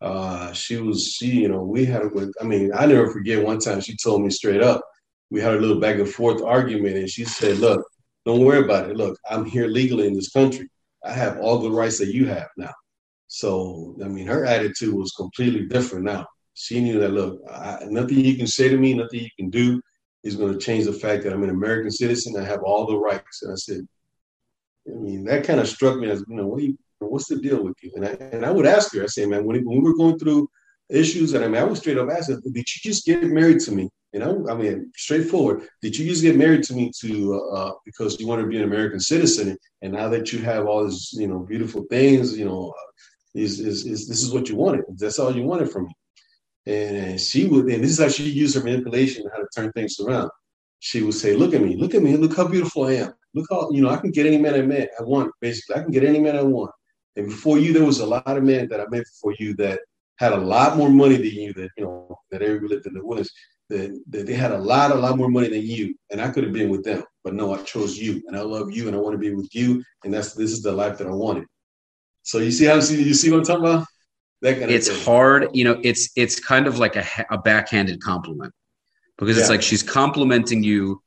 [0.00, 3.58] Uh, she was she, you know, we had a I mean, I never forget one
[3.58, 4.82] time she told me straight up,
[5.30, 7.84] we had a little back and forth argument, and she said, Look,
[8.24, 8.96] don't worry about it.
[8.96, 10.68] Look, I'm here legally in this country.
[11.04, 12.72] I have all the rights that you have now.
[13.26, 16.26] So, I mean, her attitude was completely different now
[16.58, 19.80] she knew that look, I, nothing you can say to me, nothing you can do
[20.24, 22.36] is going to change the fact that I'm an American citizen.
[22.36, 23.42] I have all the rights.
[23.42, 23.86] And I said,
[24.88, 27.62] I mean, that kind of struck me as, you know, what you, what's the deal
[27.62, 27.92] with you?
[27.94, 30.18] And I, and I would ask her, I say, man, when, when we were going
[30.18, 30.50] through
[30.90, 33.72] issues, and I mean, I was straight up asking, did you just get married to
[33.72, 33.88] me?
[34.12, 35.68] You know, I mean, straightforward.
[35.80, 38.56] Did you just get married to me to uh, uh because you want to be
[38.56, 42.46] an American citizen, and now that you have all these, you know, beautiful things, you
[42.46, 42.72] know,
[43.34, 44.86] is, is is this is what you wanted?
[44.96, 45.92] That's all you wanted from me.
[46.68, 49.98] And she would, and this is how she used her manipulation how to turn things
[50.00, 50.28] around.
[50.80, 53.14] She would say, "Look at me, look at me, look how beautiful I am.
[53.34, 55.32] Look how you know I can get any man I met I want.
[55.40, 56.70] Basically, I can get any man I want.
[57.16, 59.80] And before you, there was a lot of men that I met before you that
[60.16, 61.54] had a lot more money than you.
[61.54, 63.30] That you know that everybody lived in the wilderness.
[63.70, 66.44] That, that they had a lot, a lot more money than you, and I could
[66.44, 67.02] have been with them.
[67.24, 69.54] But no, I chose you, and I love you, and I want to be with
[69.54, 71.44] you, and that's this is the life that I wanted.
[72.22, 73.86] So you see how you see what I'm talking about?
[74.42, 75.80] Kind of it's hard, you know.
[75.82, 78.52] It's it's kind of like a, a backhanded compliment
[79.18, 79.40] because yeah.
[79.40, 81.02] it's like she's complimenting you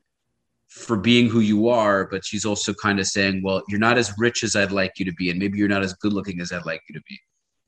[0.68, 4.12] for being who you are, but she's also kind of saying, "Well, you're not as
[4.18, 6.52] rich as I'd like you to be, and maybe you're not as good looking as
[6.52, 7.18] I'd like you to be,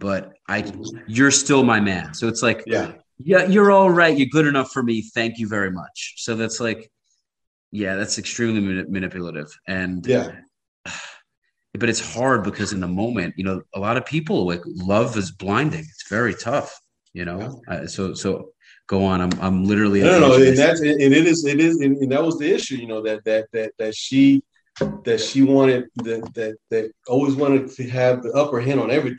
[0.00, 0.70] but I,
[1.06, 4.16] you're still my man." So it's like, yeah, yeah, you're all right.
[4.16, 5.00] You're good enough for me.
[5.14, 6.14] Thank you very much.
[6.18, 6.90] So that's like,
[7.72, 10.30] yeah, that's extremely manipulative, and yeah
[11.78, 15.16] but it's hard because in the moment, you know, a lot of people like love
[15.16, 15.80] is blinding.
[15.80, 16.80] It's very tough,
[17.12, 17.60] you know.
[17.68, 18.50] Uh, so so
[18.86, 19.20] go on.
[19.20, 22.22] I'm I'm literally no no, no and that's and it is it is and that
[22.22, 24.42] was the issue, you know, that that that that she
[25.04, 29.18] that she wanted that that that always wanted to have the upper hand on everything.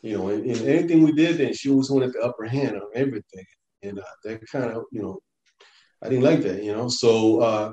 [0.00, 2.88] You know, and, and anything we did, then she always wanted the upper hand on
[2.94, 3.44] everything,
[3.82, 5.18] and uh, that kind of you know,
[6.00, 6.62] I didn't like that.
[6.62, 7.72] You know, so uh,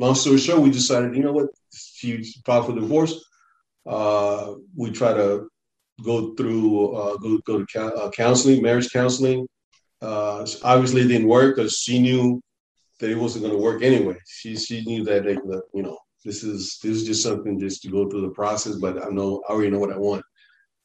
[0.00, 3.14] long story short, we decided, you know what, she filed for divorce.
[3.86, 5.48] Uh, we try to
[6.02, 9.46] go through uh, go go to uh, counseling, marriage counseling.
[10.02, 12.40] Uh, obviously, it didn't work because she knew
[12.98, 14.16] that it wasn't going to work anyway.
[14.26, 15.36] She she knew that they,
[15.74, 18.76] you know this is this is just something just to go through the process.
[18.76, 20.24] But I know I already know what I want.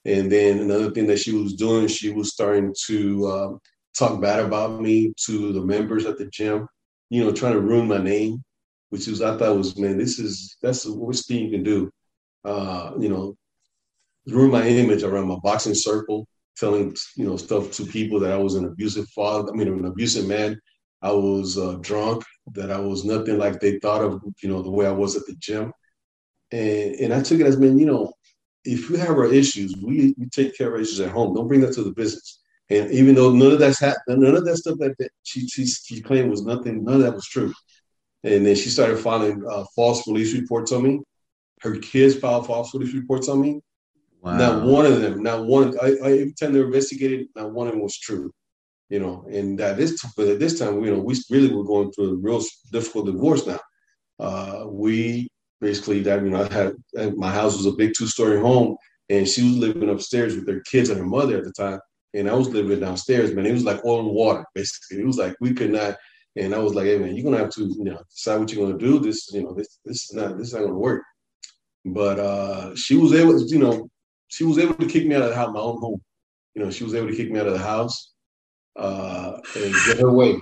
[0.06, 3.60] And then another thing that she was doing, she was starting to um,
[3.98, 6.68] talk bad about me to the members at the gym.
[7.10, 8.44] You know, trying to ruin my name,
[8.96, 11.92] which was I thought was man, this is that's the worst thing you can do.
[12.46, 13.36] Uh, you know,
[14.26, 18.38] ruin my image around my boxing circle, telling you know stuff to people that I
[18.38, 19.52] was an abusive father.
[19.52, 20.58] I mean, an abusive man.
[21.02, 22.24] I was uh, drunk.
[22.54, 24.22] That I was nothing like they thought of.
[24.42, 25.74] You know, the way I was at the gym,
[26.52, 27.78] and and I took it as man.
[27.78, 28.14] You know,
[28.64, 31.36] if we have our issues, we, we take care of issues at home.
[31.36, 32.40] Don't bring that to the business.
[32.70, 35.66] And even though none of that's happened, none of that stuff that, that she, she
[35.68, 37.54] she claimed was nothing, none of that was true.
[38.26, 41.00] And then she started filing uh, false police reports on me.
[41.62, 43.62] Her kids filed false police reports on me.
[44.22, 44.38] Wow.
[44.38, 45.78] Not one of them, not one.
[45.80, 48.32] I, I every time they were investigated, not one of them was true.
[48.90, 51.92] You know, and at this but at this time, you know, we really were going
[51.92, 53.60] through a real difficult divorce now.
[54.20, 55.28] Uh, we
[55.62, 56.74] basically that you know I had
[57.16, 58.76] my house was a big two story home,
[59.10, 61.80] and she was living upstairs with her kids and her mother at the time,
[62.16, 63.34] and I was living downstairs.
[63.34, 65.02] Man, it was like oil and water basically.
[65.02, 65.98] It was like we could not.
[66.38, 68.66] And I was like, hey man, you're gonna have to you know decide what you're
[68.66, 69.00] gonna do.
[69.00, 71.04] This you know this this is not this is not gonna work.
[71.86, 73.90] But uh, she was able, you know,
[74.28, 76.02] she was able to kick me out of house, my own home.
[76.56, 78.14] You know, she was able to kick me out of the house
[78.76, 80.38] uh, and get her way.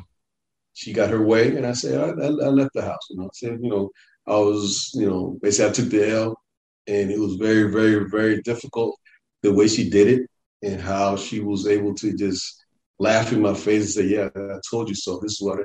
[0.74, 3.08] She got her way, and I said, I, I, I left the house.
[3.10, 3.90] You know, I said, you know,
[4.26, 6.40] I was, you know, basically I took the L,
[6.88, 8.98] and it was very, very, very difficult
[9.42, 10.30] the way she did it
[10.64, 12.64] and how she was able to just
[13.00, 15.20] laugh in my face and say, "Yeah, I told you so.
[15.20, 15.60] This is what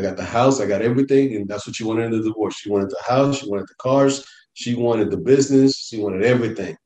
[0.00, 2.56] got the house, I got everything, and that's what she wanted in the divorce.
[2.56, 6.76] She wanted the house, she wanted the cars, she wanted the business, she wanted everything."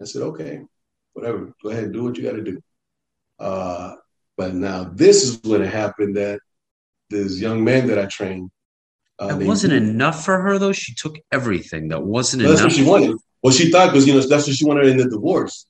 [0.00, 0.62] I said, "Okay,
[1.14, 1.52] whatever.
[1.62, 2.60] Go ahead, do what you got to do."
[3.38, 3.94] Uh,
[4.36, 6.40] but now this is when it happened that
[7.10, 8.50] this young man that I trained
[9.18, 10.72] uh, that wasn't enough for her, though.
[10.72, 11.88] She took everything.
[11.88, 12.70] That wasn't that's enough.
[12.70, 13.16] That's what she wanted.
[13.42, 15.66] Well, she thought because you know that's what she wanted in the divorce.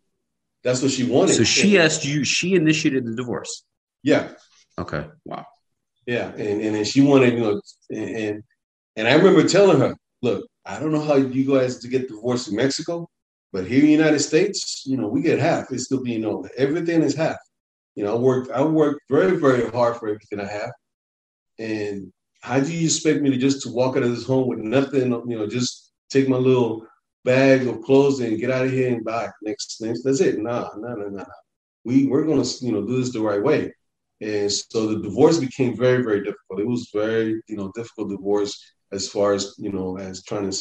[0.64, 1.34] That's what she wanted.
[1.34, 2.24] So she asked you.
[2.24, 3.64] She initiated the divorce.
[4.02, 4.32] Yeah.
[4.78, 5.06] Okay.
[5.24, 5.46] Wow.
[6.06, 8.42] Yeah, and and, and she wanted you know, and
[8.96, 12.48] and I remember telling her, look, I don't know how you guys to get divorced
[12.48, 13.08] in Mexico,
[13.52, 15.70] but here in the United States, you know, we get half.
[15.72, 16.48] It's still being known.
[16.56, 17.36] Everything is half.
[17.96, 20.72] You know, I worked I worked very very hard for everything I have,
[21.58, 24.60] and how do you expect me to just to walk out of this home with
[24.60, 26.86] nothing, you know, just take my little
[27.24, 30.38] bag of clothes and get out of here and back next next that's it.
[30.38, 31.24] Nah, nah, nah, nah.
[31.84, 33.72] We we're gonna you know do this the right way.
[34.20, 36.60] And so the divorce became very, very difficult.
[36.60, 38.58] It was very, you know, difficult divorce
[38.92, 40.56] as far as, you know, as trying to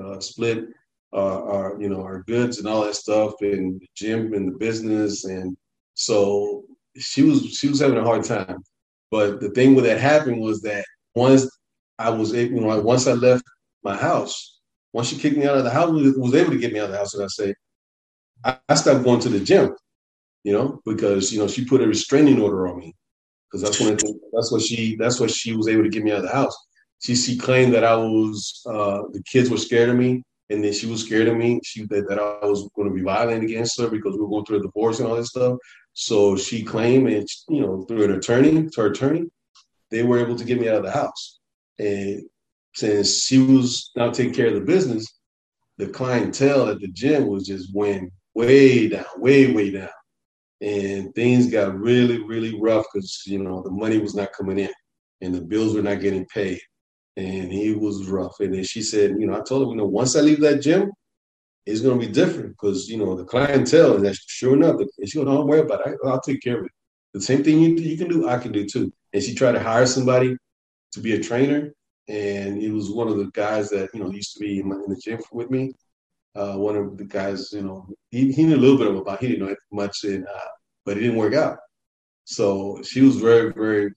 [0.00, 0.66] uh, split
[1.12, 4.58] uh, our, you know, our goods and all that stuff and the gym and the
[4.58, 5.24] business.
[5.24, 5.56] And
[5.94, 6.64] so
[6.96, 8.62] she was, she was having a hard time.
[9.10, 11.48] But the thing with that happened was that once
[11.98, 13.44] I was able, you know, once I left
[13.82, 14.60] my house,
[14.92, 16.92] once she kicked me out of the house, was able to get me out of
[16.92, 17.54] the house, and I say,
[18.44, 19.74] I, I stopped going to the gym,
[20.44, 22.94] you know, because you know she put a restraining order on me,
[23.50, 23.96] because that's when
[24.32, 26.56] that's what she that's what she was able to get me out of the house.
[27.00, 30.72] She she claimed that I was uh, the kids were scared of me, and then
[30.72, 31.60] she was scared of me.
[31.64, 34.44] She that, that I was going to be violent against her because we were going
[34.44, 35.58] through a divorce and all this stuff.
[35.94, 39.26] So she claimed, and you know, through an attorney, to her attorney,
[39.90, 41.38] they were able to get me out of the house.
[41.78, 42.22] And
[42.74, 45.06] since she was now taking care of the business,
[45.78, 49.88] the clientele at the gym was just went way down, way, way down.
[50.64, 54.70] And things got really, really rough because, you know, the money was not coming in
[55.20, 56.60] and the bills were not getting paid.
[57.16, 58.40] And he was rough.
[58.40, 60.62] And then she said, you know, I told her, you know, once I leave that
[60.62, 60.90] gym,
[61.66, 65.18] it's to be different because, you know, the clientele, and that, sure enough, and she
[65.18, 65.98] goes, don't worry about it.
[66.04, 66.72] I'll take care of it.
[67.12, 69.60] The same thing you, you can do, I can do too and she tried to
[69.60, 70.36] hire somebody
[70.92, 71.72] to be a trainer.
[72.08, 75.00] And he was one of the guys that you know used to be in the
[75.02, 75.72] gym with me.
[76.34, 79.20] Uh, one of the guys, you know, he, he knew a little bit about.
[79.20, 80.48] He didn't know much, in, uh,
[80.84, 81.58] but it didn't work out.
[82.24, 83.92] So she was very, very,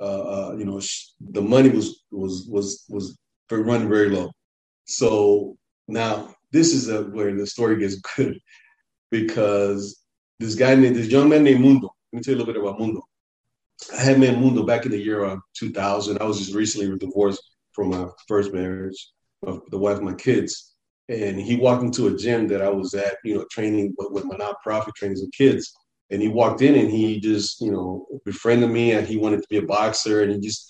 [0.00, 3.18] uh, uh you know, she, the money was was was was
[3.50, 4.30] running very low.
[4.84, 5.56] So
[5.88, 8.38] now this is a, where the story gets good
[9.10, 10.02] because
[10.38, 11.88] this guy named this young man named Mundo.
[12.12, 13.02] Let me tell you a little bit about Mundo.
[13.96, 16.18] I had met Mundo back in the year of 2000.
[16.20, 19.12] I was just recently divorced from my first marriage,
[19.46, 20.75] of the wife of my kids.
[21.08, 24.36] And he walked into a gym that I was at, you know, training with my
[24.36, 25.72] nonprofit training some kids.
[26.10, 29.48] And he walked in and he just, you know, befriended me and he wanted to
[29.48, 30.66] be a boxer and he just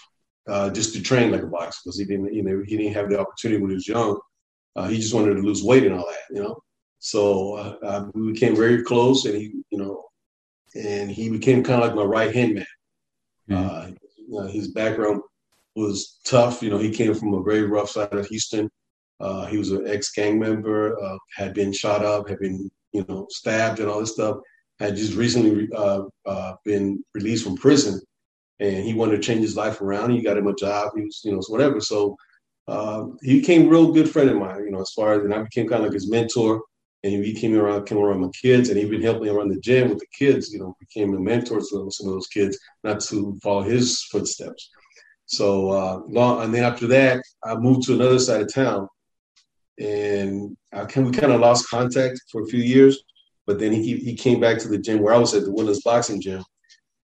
[0.49, 3.11] uh, just to train like a boxer because he didn't, you know, he didn't have
[3.11, 4.19] the opportunity when he was young.
[4.77, 6.57] Uh, he just wanted to lose weight and all that, you know.
[6.99, 10.05] So uh, uh we became very close, and he, you know,
[10.75, 12.67] and he became kind of like my right hand man.
[13.51, 13.95] Mm-hmm.
[14.19, 15.23] You know, his background
[15.75, 16.63] was tough.
[16.63, 18.71] You know, he came from a very rough side of Houston.
[19.21, 20.97] Uh, he was an ex gang member,
[21.35, 24.37] had been shot up, had been, you know, stabbed and all this stuff.
[24.79, 25.69] Had just recently
[26.65, 28.01] been released from prison
[28.61, 30.11] and he wanted to change his life around.
[30.11, 30.93] He got him a job.
[30.97, 31.81] He was, you know, whatever.
[31.81, 32.17] So
[32.69, 35.35] uh, he became a real good friend of mine, you know, as far as, and
[35.35, 36.63] I became kind of like his mentor.
[37.05, 39.61] And he came around, came around my kids, and he been helping me around the
[39.61, 40.53] gym with the kids.
[40.53, 44.71] You know, became a mentor to some of those kids, not to follow his footsteps.
[45.27, 48.89] So uh, long, and then after that, I moved to another side of town,
[49.79, 53.03] and I can, we kind of lost contact for a few years.
[53.47, 55.83] But then he he came back to the gym where I was at the women's
[55.83, 56.43] boxing gym,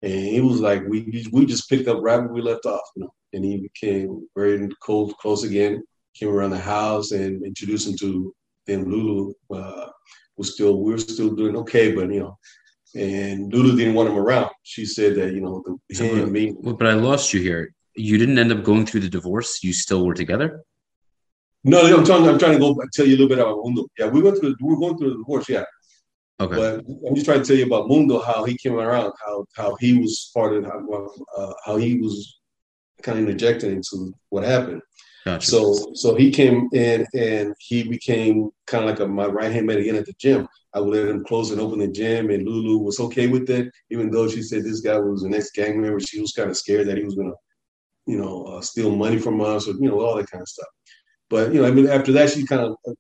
[0.03, 3.03] and he was like, we we just picked up right where we left off, you
[3.03, 3.13] know.
[3.33, 5.83] And he became very close close again.
[6.15, 8.35] Came around the house and introduced him to
[8.67, 9.35] then Lulu.
[9.55, 9.89] Uh,
[10.41, 12.39] was still we were still doing okay, but you know,
[12.97, 14.51] and Lulu didn't want him around.
[14.63, 16.57] She said that you know the, so, him, me.
[16.61, 17.75] But I lost you here.
[17.95, 19.63] You didn't end up going through the divorce.
[19.63, 20.63] You still were together.
[21.65, 22.27] No, I'm trying.
[22.27, 23.87] I'm trying to go tell you a little bit about Mundo.
[23.99, 24.57] Yeah, we went through.
[24.61, 25.49] We were going through the divorce.
[25.49, 25.65] Yeah,
[26.41, 26.57] Okay.
[26.57, 29.77] But I'm just trying to tell you about Mundo, how he came around, how how
[29.79, 32.41] he was part of how, uh, how he was
[33.03, 34.81] kind of interjected into what happened.
[35.27, 35.47] Gotcha.
[35.47, 39.67] So so he came in and he became kind of like a, my right hand
[39.67, 40.49] man again at the gym.
[40.73, 43.71] I would let him close and open the gym, and Lulu was okay with it,
[43.91, 46.01] even though she said this guy was an ex gang member.
[46.01, 47.35] She was kind of scared that he was gonna,
[48.07, 50.69] you know, uh, steal money from us or you know all that kind of stuff.
[51.31, 52.93] But you know, I mean, after that, she kind of uh,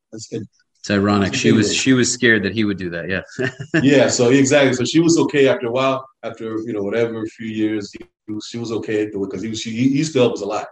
[0.81, 1.35] it's ironic.
[1.35, 3.11] She was she was scared that he would do that.
[3.11, 3.51] Yeah.
[3.83, 4.09] yeah.
[4.09, 4.73] So exactly.
[4.73, 6.09] So she was okay after a while.
[6.23, 7.93] After you know whatever a few years,
[8.29, 10.66] was, she was okay because he was she he used to help us a lot.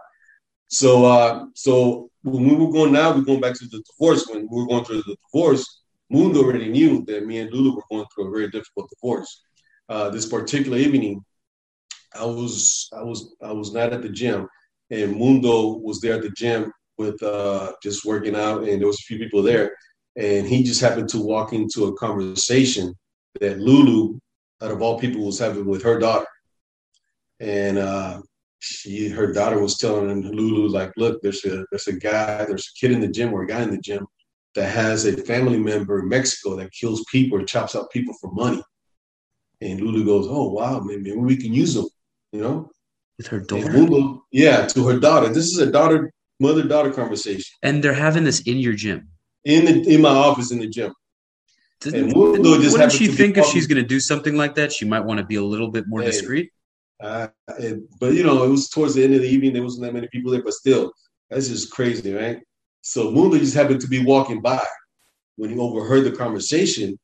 [0.67, 4.25] So uh so when we were going now, we're going back to the divorce.
[4.27, 7.83] When we were going through the divorce, Mundo already knew that me and Lulu were
[7.91, 9.43] going through a very difficult divorce.
[9.89, 11.23] Uh, this particular evening,
[12.15, 14.47] I was I was I was not at the gym,
[14.89, 18.99] and Mundo was there at the gym with uh, just working out, and there was
[18.99, 19.71] a few people there
[20.19, 22.93] and he just happened to walk into a conversation
[23.39, 24.19] that Lulu,
[24.61, 26.27] out of all people, was having with her daughter.
[27.39, 28.21] And uh,
[28.59, 32.79] she, her daughter was telling Lulu, like, look, there's a there's a guy, there's a
[32.79, 34.05] kid in the gym or a guy in the gym
[34.55, 38.31] that has a family member in Mexico that kills people or chops up people for
[38.31, 38.61] money.
[39.61, 41.87] And Lulu goes, oh wow, maybe, we can use them,
[42.33, 42.69] you know.
[43.17, 43.71] With her daughter.
[43.71, 45.29] Lulu, yeah, to her daughter.
[45.29, 47.45] This is a daughter mother daughter conversation.
[47.61, 49.09] And they're having this in your gym
[49.45, 50.93] in the in my office in the gym.
[51.85, 55.19] and wouldn't she think if she's going to do something like that, she might want
[55.19, 56.51] to be a little bit more discreet?
[57.01, 57.27] Uh,
[57.99, 59.53] but you know, it was towards the end of the evening.
[59.53, 60.91] There wasn't that many people there, but still,
[61.29, 62.39] that's just crazy, right?
[62.81, 64.63] So Mundo just happened to be walking by
[65.37, 66.99] when he overheard the conversation,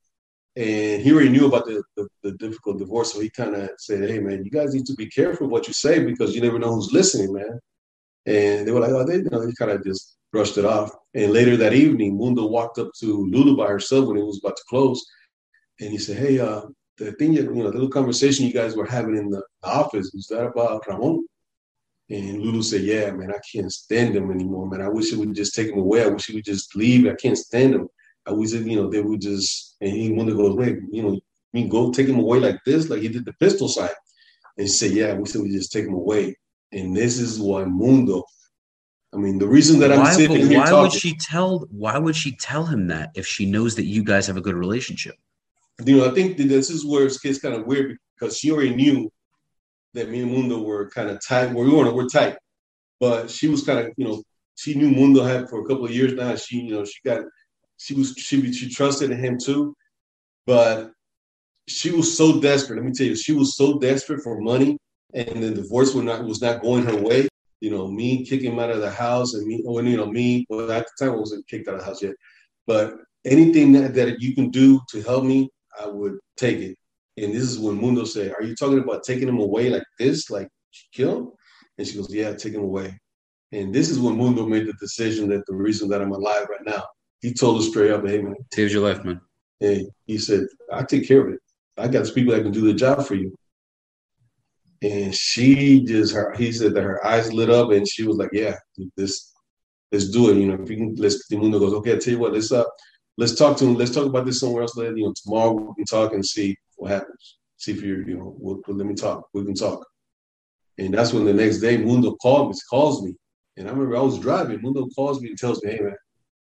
[0.58, 3.14] and he already knew about the, the, the difficult divorce.
[3.14, 5.74] So he kind of said, "Hey, man, you guys need to be careful what you
[5.74, 7.60] say because you never know who's listening, man."
[8.26, 10.92] And they were like, "Oh, they, you know, they kind of just brushed it off.
[11.14, 14.58] And later that evening, Mundo walked up to Lulu by herself when it was about
[14.58, 15.06] to close,
[15.80, 16.64] and he said, "Hey, uh,
[16.98, 20.28] the thing, you know, the little conversation you guys were having in the office was
[20.28, 21.26] that about Ramon?"
[22.10, 24.82] And Lulu said, "Yeah, man, I can't stand him anymore, man.
[24.82, 26.04] I wish it would just take him away.
[26.04, 27.08] I wish he would just leave.
[27.08, 27.88] I can't stand him.
[28.28, 31.20] I wish, you know, they would just." And he Mundo goes, "Wait, you know,
[31.54, 33.90] me go take him away like this, like he did the pistol sign."
[34.58, 36.36] And he said, "Yeah, we said we just take him away."
[36.72, 38.24] And this is why Mundo
[39.16, 41.60] I mean, the reason that I'm why, sitting here why talking, would she tell?
[41.72, 44.56] Why would she tell him that if she knows that you guys have a good
[44.56, 45.16] relationship?
[45.86, 48.76] You know, I think this is where it gets kind of weird because she already
[48.76, 49.10] knew
[49.94, 51.54] that me and Mundo were kind of tight.
[51.54, 51.96] we weren't.
[51.96, 52.38] we're tight,
[53.00, 54.22] but she was kind of you know
[54.56, 56.36] she knew Mundo had for a couple of years now.
[56.36, 57.24] She you know she got
[57.78, 59.76] she was she she trusted in him too,
[60.46, 60.92] but
[61.70, 62.78] she was so desperate.
[62.78, 64.78] Let me tell you, she was so desperate for money,
[65.16, 67.28] and then the divorce was not was not going her way
[67.66, 70.46] you know, me kicking him out of the house and me, or, you know, me,
[70.50, 72.14] well, at the time I wasn't kicked out of the house yet,
[72.68, 72.94] but
[73.26, 75.50] anything that, that you can do to help me,
[75.82, 76.78] I would take it.
[77.18, 80.30] And this is when Mundo said, Are you talking about taking him away like this,
[80.30, 80.50] like
[80.94, 81.32] kill him?
[81.78, 83.00] And she goes, Yeah, take him away.
[83.52, 86.66] And this is when Mundo made the decision that the reason that I'm alive right
[86.66, 86.84] now.
[87.22, 88.36] He told us straight up, Hey, man.
[88.54, 89.22] Saves your life, man.
[89.60, 91.40] Hey, he said, I take care of it.
[91.78, 93.34] I got people that can do the job for you
[94.86, 98.30] and she just her he said that her eyes lit up and she was like
[98.34, 98.56] yeah
[98.98, 99.34] this
[99.92, 102.14] let's do it you know if you can let's the mundo goes okay i tell
[102.14, 102.64] you what let's uh
[103.18, 105.74] let's talk to him let's talk about this somewhere else later you know tomorrow we
[105.76, 108.96] can talk and see what happens see if you're you know we'll, we'll, let me
[108.96, 109.86] talk we can talk
[110.78, 113.16] And that's when the next day Mundo called me, calls me.
[113.58, 114.62] And I remember I was driving.
[114.62, 115.96] Mundo calls me and tells me, hey man.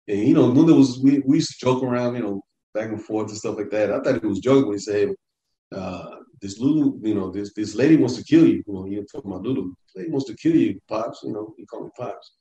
[0.08, 2.42] And you know, Mundo was we, we used to joke around, you know,
[2.74, 3.92] back and forth and stuff like that.
[3.92, 5.16] I thought he was joking when he said, hey,
[5.74, 8.64] uh, this Lulu, you know, this this lady wants to kill you.
[8.68, 9.74] You know, you're talking about Lulu.
[9.86, 11.22] This lady wants to kill you, Pops.
[11.24, 12.34] You know, he called me Pops.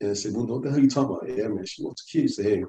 [0.00, 1.38] And I said, Mundo, what the hell are you talking about?
[1.38, 2.28] Yeah, man, she wants to kill you.
[2.28, 2.66] Said, hey, I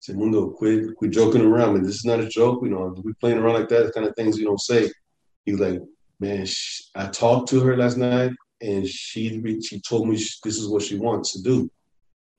[0.00, 1.82] said, Mundo, quit, quit joking around, man.
[1.82, 2.60] This is not a joke.
[2.62, 4.90] You know, we playing around like that, kind of things you don't say.
[5.46, 5.80] He was like,
[6.20, 10.58] man, she, I talked to her last night, and she she told me she, this
[10.58, 11.70] is what she wants to do.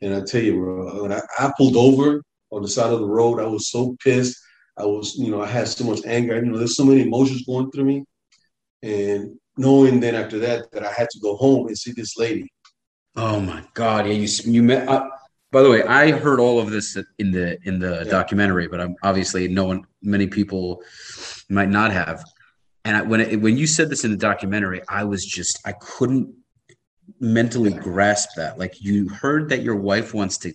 [0.01, 2.21] And I tell you, bro, when I, I, pulled over
[2.51, 4.37] on the side of the road, I was so pissed.
[4.77, 6.35] I was, you know, I had so much anger.
[6.35, 8.05] You know, there's so many emotions going through me,
[8.83, 12.51] and knowing then after that that I had to go home and see this lady.
[13.15, 14.07] Oh my God!
[14.07, 14.87] Yeah, you you met.
[14.87, 15.09] Uh,
[15.51, 18.11] by the way, I heard all of this in the in the yeah.
[18.11, 20.81] documentary, but I'm obviously no one, many people
[21.49, 22.25] might not have.
[22.83, 25.71] And I, when it, when you said this in the documentary, I was just I
[25.73, 26.33] couldn't
[27.19, 28.59] mentally grasp that.
[28.59, 30.53] Like you heard that your wife wants to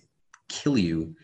[0.49, 1.15] kill you,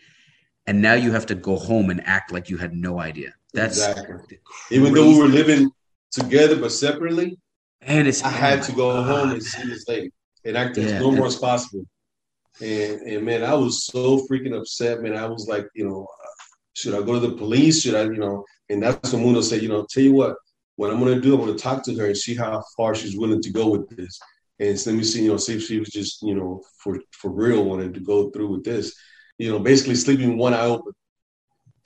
[0.68, 3.34] and now you have to go home and act like you had no idea.
[3.53, 4.39] That's exactly.
[4.70, 5.72] even though we were living
[6.11, 7.39] together but separately.
[7.82, 10.11] And it's I had to go oh, home and see this lady
[10.43, 10.99] and act as yeah.
[10.99, 11.86] normal as possible.
[12.61, 15.15] And and man, I was so freaking upset, man.
[15.15, 16.05] I was like, you know,
[16.74, 17.82] should I go to the police?
[17.82, 18.43] Should I, you know?
[18.70, 20.36] And that's when Mundo said, you know, tell you what,
[20.76, 22.93] what I'm going to do, I'm going to talk to her and see how far
[22.93, 24.20] she's willing to go with this.
[24.59, 26.99] And so let me see, you know, see if she was just, you know, for
[27.11, 28.93] for real wanted to go through with this.
[29.38, 30.94] You know, basically sleeping one eye open.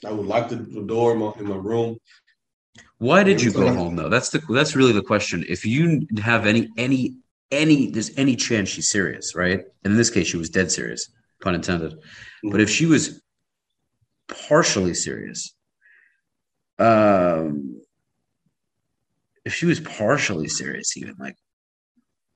[0.06, 1.98] I would lock the, the door in my, in my room.
[2.98, 4.10] Why did you go home though?
[4.10, 5.44] That's the that's really the question.
[5.48, 7.18] If you have any any
[7.52, 9.60] any there's any chance she's serious, right?
[9.84, 11.94] And in this case, she was dead serious, pun intended.
[11.94, 12.52] Mm-hmm.
[12.52, 13.22] But if she was
[14.28, 15.54] partially serious,
[16.80, 17.82] um,
[19.46, 21.36] if she was partially serious, even like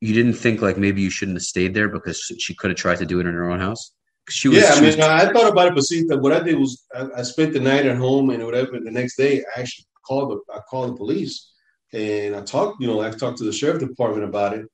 [0.01, 2.97] you didn't think like maybe you shouldn't have stayed there because she could have tried
[2.99, 3.91] to do it in her own house.
[4.29, 6.57] She was, yeah, I mean, was, I thought about it, but see, what I did
[6.57, 8.79] was I, I, spent the night at home and whatever.
[8.79, 11.51] The next day, I actually called the I called the police
[11.93, 14.65] and I talked, you know, I talked to the sheriff department about it,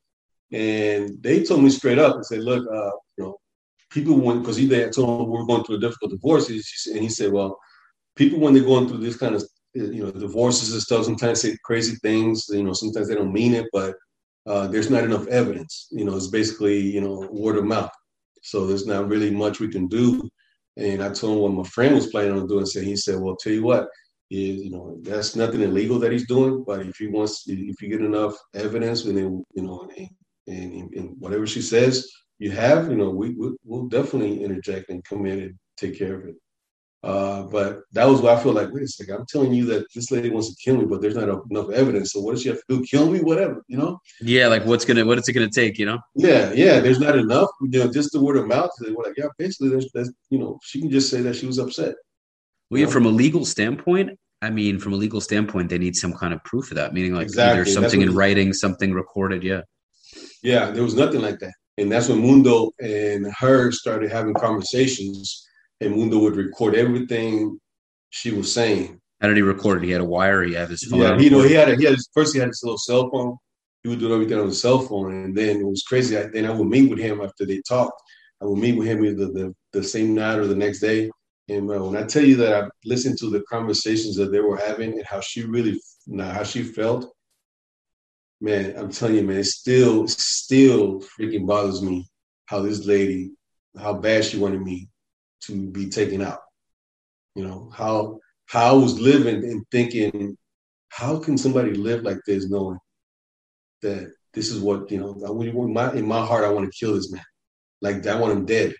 [0.52, 3.38] and they told me straight up and said, look, uh, you know,
[3.90, 7.00] people went because he they told him we are going through a difficult divorce, and
[7.00, 7.60] he said, well,
[8.16, 9.44] people when they're going through this kind of
[9.74, 13.54] you know divorces and stuff sometimes say crazy things you know sometimes they don't mean
[13.54, 13.96] it but
[14.46, 17.92] uh, there's not enough evidence you know it's basically you know word of mouth
[18.42, 20.30] so there's not really much we can do.
[20.78, 22.66] And i told him what my friend was planning on doing.
[22.66, 23.88] So he said well tell you what
[24.32, 27.90] is you know that's nothing illegal that he's doing but if he wants if you
[27.90, 32.90] get enough evidence and then you know and, and, and whatever she says you have
[32.90, 36.36] you know we, we will definitely interject and come in and take care of it
[37.04, 38.72] uh, but that was what I feel like.
[38.72, 41.16] Wait a second, I'm telling you that this lady wants to kill me, but there's
[41.16, 42.12] not enough evidence.
[42.12, 42.84] So what does she have to do?
[42.84, 43.20] Kill me?
[43.22, 44.00] Whatever, you know?
[44.22, 45.80] Yeah, like what's gonna what is it gonna take?
[45.80, 46.00] You know?
[46.16, 46.80] Yeah, yeah.
[46.80, 47.50] There's not enough.
[47.62, 48.70] You know, just the word of mouth.
[48.80, 51.48] They were like, yeah, basically, there's, there's you know, she can just say that she
[51.48, 51.96] was upset.
[52.70, 56.14] Well, yeah, from a legal standpoint, I mean, from a legal standpoint, they need some
[56.14, 57.62] kind of proof of that, meaning like exactly.
[57.62, 59.44] either something in writing, something recorded.
[59.44, 59.62] Yeah.
[60.44, 65.48] Yeah, there was nothing like that, and that's when Mundo and her started having conversations
[65.82, 67.60] and Mundo would record everything
[68.12, 69.02] she was saying.
[69.20, 69.86] How did he record it?
[69.86, 70.44] He had a wire.
[70.44, 71.02] He had his phone.
[71.02, 73.10] Yeah, you know, he had a, he had his, first he had his little cell
[73.10, 73.38] phone.
[73.84, 76.18] He would do everything on his cell phone, and then it was crazy.
[76.18, 78.00] I, then I would meet with him after they talked.
[78.42, 81.10] I would meet with him either the, the same night or the next day.
[81.50, 84.58] And uh, when I tell you that I listened to the conversations that they were
[84.58, 85.80] having and how she really,
[86.18, 87.12] how she felt,
[88.40, 92.08] man, I'm telling you, man, it still, still freaking bothers me
[92.46, 93.32] how this lady,
[93.80, 94.90] how bad she wanted me
[95.46, 96.40] to be taken out.
[97.36, 100.38] You know, how how I was living and thinking,
[100.90, 102.80] how can somebody live like this knowing
[103.82, 106.96] that this is what, you know, in my, in my heart, I want to kill
[106.96, 107.24] this man.
[107.82, 108.74] Like I want him dead.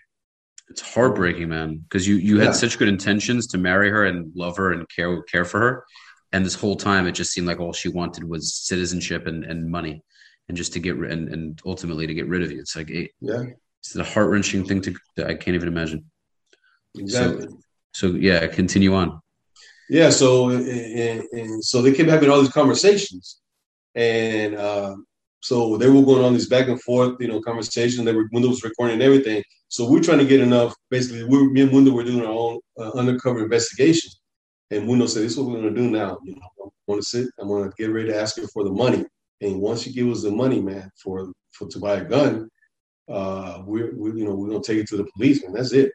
[0.68, 2.44] It's heartbreaking, man, because you you yeah.
[2.44, 5.84] had such good intentions to marry her and love her and care care for her,
[6.32, 9.70] and this whole time it just seemed like all she wanted was citizenship and, and
[9.70, 10.02] money,
[10.48, 12.60] and just to get rid and, and ultimately to get rid of you.
[12.60, 13.42] It's like it, yeah,
[13.80, 14.94] it's a heart wrenching thing to
[15.26, 16.10] I can't even imagine.
[16.98, 17.48] Exactly.
[17.92, 19.20] So, so yeah, continue on.
[19.88, 20.10] Yeah.
[20.10, 23.40] So and, and, so they kept having all these conversations,
[23.94, 24.96] and uh,
[25.40, 28.04] so they were going on this back and forth, you know, conversation.
[28.04, 29.42] They were Mundo was recording and everything.
[29.68, 30.74] So we're trying to get enough.
[30.90, 34.12] Basically, we me and Mundo were doing our own uh, undercover investigation,
[34.70, 36.18] and Mundo said, "This is what we're going to do now.
[36.24, 37.28] You know, I'm going to sit.
[37.38, 39.04] I'm going to get ready to ask her for the money,
[39.40, 42.48] and once you give us the money, man, for for to buy a gun,
[43.08, 45.54] uh, we're, we you know we're going to take it to the police, man.
[45.54, 45.90] That's it."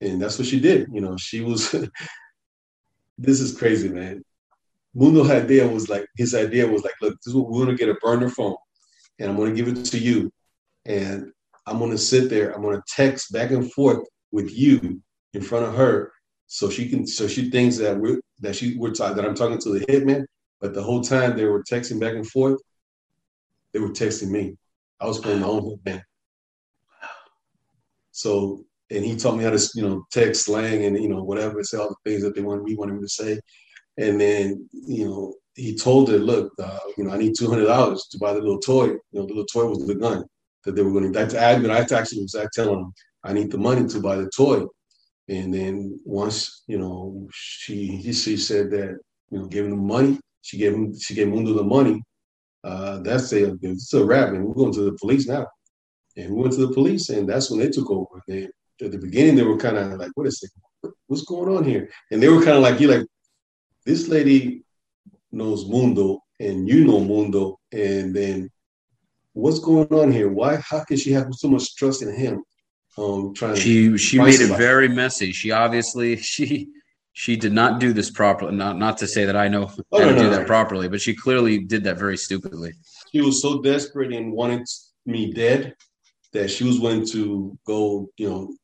[0.00, 0.88] And that's what she did.
[0.92, 1.72] You know, she was.
[3.18, 4.22] this is crazy, man.
[4.94, 7.88] Mundo idea was like his idea was like, look, this is what we're gonna get
[7.88, 8.56] a burner phone,
[9.18, 10.30] and I'm going to give it to you,
[10.86, 11.32] and
[11.66, 12.52] I'm going to sit there.
[12.54, 15.02] I'm going to text back and forth with you
[15.34, 16.12] in front of her,
[16.46, 19.58] so she can, so she thinks that we're that she we're talking that I'm talking
[19.58, 20.24] to the hitman,
[20.60, 22.60] but the whole time they were texting back and forth,
[23.72, 24.56] they were texting me.
[25.00, 26.02] I was playing my own hitman.
[28.12, 31.62] So and he taught me how to, you know, text slang and you know whatever,
[31.62, 33.38] say all the things that they wanted me wanted me to say.
[33.98, 37.66] And then, you know, he told her, look, uh, you know, I need two hundred
[37.66, 38.86] dollars to buy the little toy.
[38.86, 40.24] You know, the little toy was the gun
[40.64, 41.18] that they were going to.
[41.18, 42.92] That's I, I actually was telling him
[43.24, 44.64] I need the money to buy the toy.
[45.28, 48.98] And then once, you know, she she said that,
[49.30, 50.18] you know, gave him the money.
[50.42, 52.02] She gave him she gave Mundo the money.
[52.64, 55.46] Uh, that's a it's a wrap, and we're going to the police now.
[56.16, 58.22] And we went to the police, and that's when they took over.
[58.80, 60.92] At the beginning they were kind of like, "What is it?
[61.06, 63.06] What's going on here?" And they were kind of like, "You like
[63.84, 64.64] this lady
[65.32, 68.50] knows Mundo and you know Mundo, and then
[69.32, 70.28] what's going on here?
[70.28, 70.56] Why?
[70.56, 72.42] How can she have so much trust in him?
[72.96, 75.32] Um, trying she she made it very messy.
[75.32, 76.68] She obviously she
[77.12, 78.54] she did not do this properly.
[78.54, 80.36] Not not to say that I know oh, how no, to no, do no.
[80.36, 82.72] that properly, but she clearly did that very stupidly.
[83.12, 84.66] She was so desperate and wanted
[85.06, 85.74] me dead
[86.32, 88.54] that she was willing to go, you know,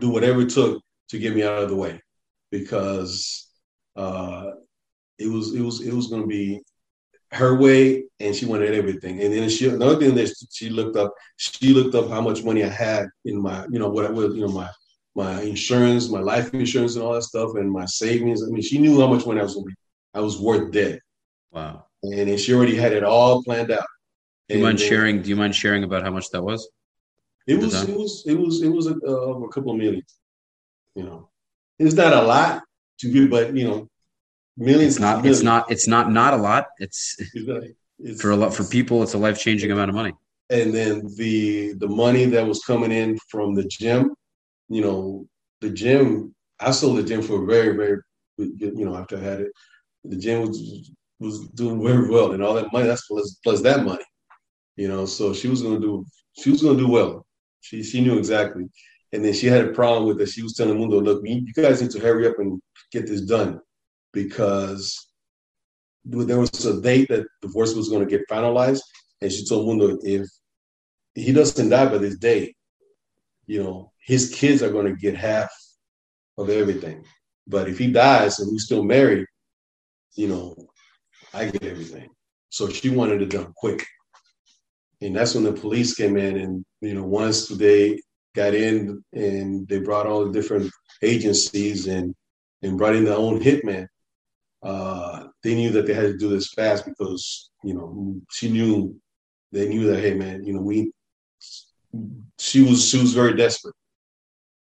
[0.00, 2.00] do whatever it took to get me out of the way
[2.50, 3.50] because
[3.96, 4.50] uh,
[5.18, 6.60] it was it was it was going to be
[7.32, 9.20] her way, and she wanted everything.
[9.20, 12.64] And then she another thing that she looked up, she looked up how much money
[12.64, 14.70] I had in my you know what I was you know my
[15.14, 18.42] my insurance, my life insurance, and all that stuff, and my savings.
[18.42, 19.76] I mean, she knew how much money I was going to be.
[20.12, 21.00] I was worth dead.
[21.50, 21.86] Wow.
[22.02, 23.86] And then she already had it all planned out.
[24.48, 25.22] Do you and mind then, sharing?
[25.22, 26.68] Do you mind sharing about how much that was?
[27.46, 30.18] It was, it was it was it was a, uh, a couple of millions.
[30.94, 31.28] You know,
[31.78, 32.62] it's not a lot
[33.00, 33.88] to be, but you know,
[34.56, 34.94] millions.
[34.94, 35.18] It's not.
[35.18, 35.38] Millions.
[35.38, 35.70] It's not.
[35.70, 36.10] It's not.
[36.10, 36.66] Not a lot.
[36.78, 37.16] It's,
[37.98, 39.02] it's for a lot for people.
[39.02, 40.12] It's a life changing amount of money.
[40.50, 44.14] And then the the money that was coming in from the gym,
[44.68, 45.26] you know,
[45.60, 46.34] the gym.
[46.58, 47.98] I sold the gym for a very very,
[48.38, 49.52] you know, after I had it,
[50.04, 50.90] the gym was
[51.20, 52.86] was doing very well, and all that money.
[52.86, 54.04] That's plus plus that money,
[54.76, 55.06] you know.
[55.06, 56.04] So she was gonna do.
[56.38, 57.26] She was gonna do well.
[57.66, 58.64] She she knew exactly.
[59.12, 60.28] And then she had a problem with it.
[60.28, 62.60] She was telling Mundo, look, you guys need to hurry up and
[62.92, 63.60] get this done
[64.12, 65.08] because
[66.04, 68.82] there was a date that divorce was going to get finalized.
[69.20, 70.26] And she told Mundo, if
[71.14, 72.54] he doesn't die by this date,
[73.46, 75.50] you know, his kids are going to get half
[76.38, 77.04] of everything.
[77.46, 79.26] But if he dies and we still married,
[80.14, 80.54] you know,
[81.32, 82.10] I get everything.
[82.50, 83.84] So she wanted it done quick.
[85.02, 88.00] And that's when the police came in and, you know, once they
[88.36, 90.70] got in and they brought all the different
[91.02, 92.14] agencies and
[92.62, 93.86] and brought in their own hitman.
[94.62, 98.94] Uh, they knew that they had to do this fast because you know she knew
[99.52, 100.90] they knew that hey man you know we
[102.38, 103.74] she was she was very desperate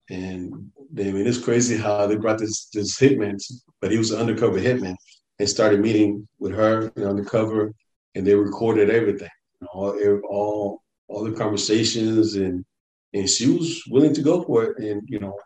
[0.10, 3.42] and they, I mean it's crazy how they brought this this hitman
[3.82, 4.96] but he was an undercover hitman
[5.40, 7.72] and started meeting with her you know, undercover
[8.14, 9.30] and they recorded everything
[9.74, 9.98] all
[10.30, 12.66] all all the conversations and
[13.14, 14.78] and she was willing to go for it.
[14.78, 15.38] And you know,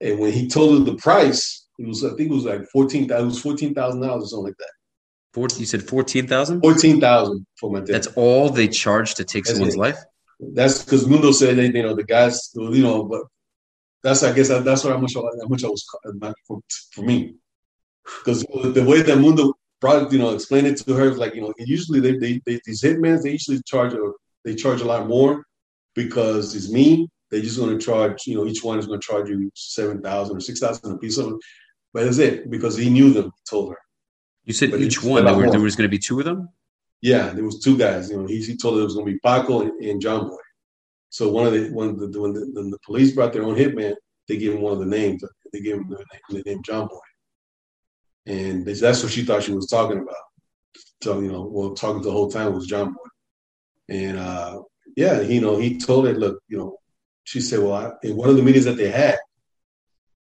[0.00, 3.10] and when he told her the price, it was I think it was like fourteen.
[3.10, 4.70] It was fourteen thousand dollars or something like that.
[5.34, 6.60] 14, you said fourteen thousand.
[6.60, 7.88] Fourteen thousand for my dad.
[7.88, 9.80] That's all they charge to take that's someone's it.
[9.80, 9.98] life.
[10.40, 13.22] That's because Mundo said that you know the guys, you know, but
[14.02, 16.60] that's I guess that's what how much how much I was uh, for,
[16.92, 17.34] for me
[18.04, 21.52] because the way that Mundo brought you know explained it to her like you know
[21.58, 24.12] usually they, they, they these hitmen they usually charge a,
[24.44, 25.44] they charge a lot more
[25.94, 27.08] because it's me.
[27.30, 30.36] They're just going to charge, you know, each one is going to charge you 7,000
[30.36, 31.34] or 6,000 a piece of it.
[31.92, 33.78] But that's it because he knew them, he told her.
[34.44, 36.48] You said but each one, there, were, there was going to be two of them?
[37.00, 38.10] Yeah, there was two guys.
[38.10, 40.28] You know, he, he told her it was going to be Paco and, and John
[40.28, 40.36] Boy.
[41.10, 43.54] So one of the one of the when the, when the police brought their own
[43.54, 43.94] hitman,
[44.28, 45.22] they gave him one of the names.
[45.52, 46.98] They gave him the name, the name John Boy,
[48.26, 50.14] and that's what she thought she was talking about.
[51.02, 53.08] So you know, well, talking the whole time was John Boy,
[53.88, 54.62] and uh,
[54.96, 56.76] yeah, you know, he told her, look, you know,
[57.24, 59.18] she said, well, I, in one of the meetings that they had,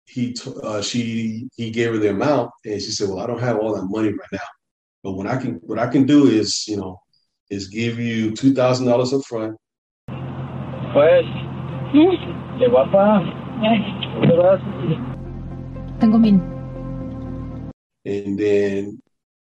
[0.05, 3.39] he t- uh, she he gave her the amount, and she said, well, I don't
[3.39, 4.49] have all that money right now,
[5.03, 6.99] but what I can what I can do is, you know,
[7.49, 9.57] is give you two thousand dollars up front.
[10.93, 11.25] Pues,
[12.59, 13.21] de guapa.
[15.99, 16.59] Tengo mil.
[18.05, 19.01] And then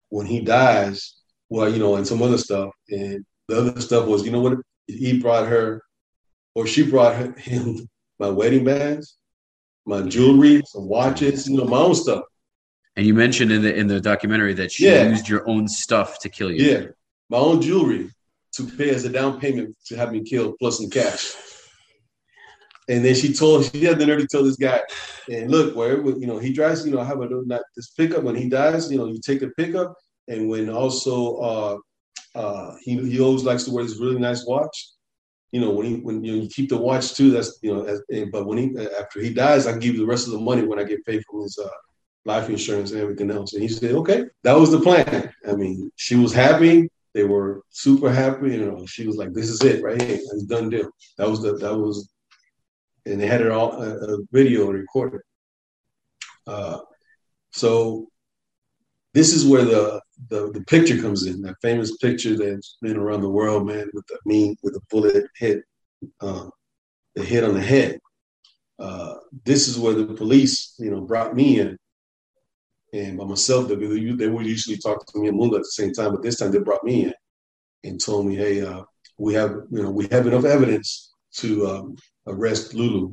[0.08, 1.16] when he dies,
[1.48, 4.58] well, you know, and some other stuff, and the other stuff was, you know what?
[4.86, 5.82] he brought her,
[6.54, 7.88] or she brought him
[8.18, 9.16] my wedding bands,
[9.86, 12.24] my jewelry, some watches, you know, my own stuff.
[12.96, 15.08] And you mentioned in the in the documentary that she yeah.
[15.08, 16.64] used your own stuff to kill you.
[16.64, 16.86] Yeah,
[17.30, 18.10] my own jewelry.
[18.52, 21.32] to pay as a down payment to have me killed plus some cash.
[22.88, 24.80] And then she told she had the nerve to tell this guy,
[25.30, 28.24] and look, where you know he drives, you know, I have a not this pickup.
[28.24, 29.94] When he dies, you know, you take the pickup,
[30.28, 31.76] and when also uh,
[32.34, 34.88] uh, he he always likes to wear this really nice watch.
[35.52, 37.84] You know, when he when you, know, you keep the watch too, that's you know.
[37.84, 38.02] As,
[38.32, 40.78] but when he after he dies, I give you the rest of the money when
[40.78, 41.68] I get paid from his uh,
[42.24, 43.52] life insurance and everything else.
[43.52, 45.32] And he said, okay, that was the plan.
[45.48, 46.88] I mean, she was happy.
[47.14, 48.52] They were super happy.
[48.52, 50.16] You know, she was like, this is it right here.
[50.16, 50.90] It's done deal.
[51.18, 52.10] That was the, that was,
[53.06, 55.20] and they had it all, a, a video recorded.
[56.46, 56.78] Uh,
[57.50, 58.08] so
[59.14, 63.20] this is where the, the, the picture comes in, that famous picture that's been around
[63.20, 65.62] the world, man, with the me with the bullet hit,
[66.20, 66.50] um,
[67.14, 67.98] the hit on the head.
[68.78, 71.76] Uh, this is where the police, you know, brought me in
[72.92, 75.92] and by myself, they, they would usually talk to me and Mundo at the same
[75.92, 77.14] time, but this time they brought me in
[77.84, 78.82] and told me, "Hey, uh,
[79.18, 81.96] we have you know we have enough evidence to um,
[82.26, 83.12] arrest Lulu,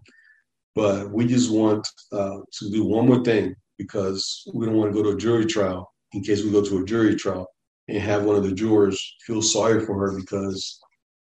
[0.76, 4.98] but we just want uh, to do one more thing because we don't want to
[4.98, 7.48] go to a jury trial in case we go to a jury trial
[7.88, 10.80] and have one of the jurors feel sorry for her because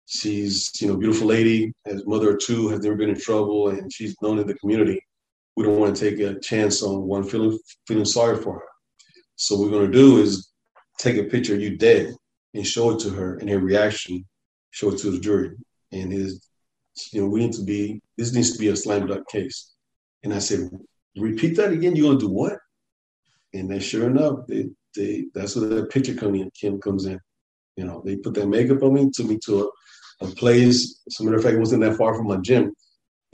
[0.05, 3.91] she's you know beautiful lady, has mother or two, has never been in trouble, and
[3.91, 4.99] she's known in the community."
[5.55, 7.57] we don't want to take a chance on one feeling
[7.87, 8.65] feeling sorry for her.
[9.35, 10.51] So what we're going to do is
[10.99, 12.13] take a picture of you dead
[12.53, 14.25] and show it to her, and her reaction,
[14.71, 15.51] show it to the jury.
[15.91, 16.47] And his,
[17.11, 18.01] you know, we need to be.
[18.17, 19.73] This needs to be a slam dunk case.
[20.23, 20.69] And I said,
[21.17, 21.95] repeat that again.
[21.95, 22.57] You're to do what?
[23.53, 26.51] And then, sure enough, they, they that's where that picture coming in.
[26.51, 27.19] Kim comes in.
[27.75, 29.71] You know, they put that makeup on me, took me to
[30.21, 31.01] a, a place.
[31.07, 32.73] As a matter of fact, it wasn't that far from my gym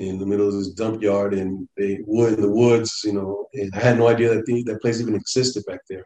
[0.02, 3.46] in the middle of this dump yard and they wood in the woods, you know,
[3.54, 6.06] and I had no idea that the, that place even existed back there.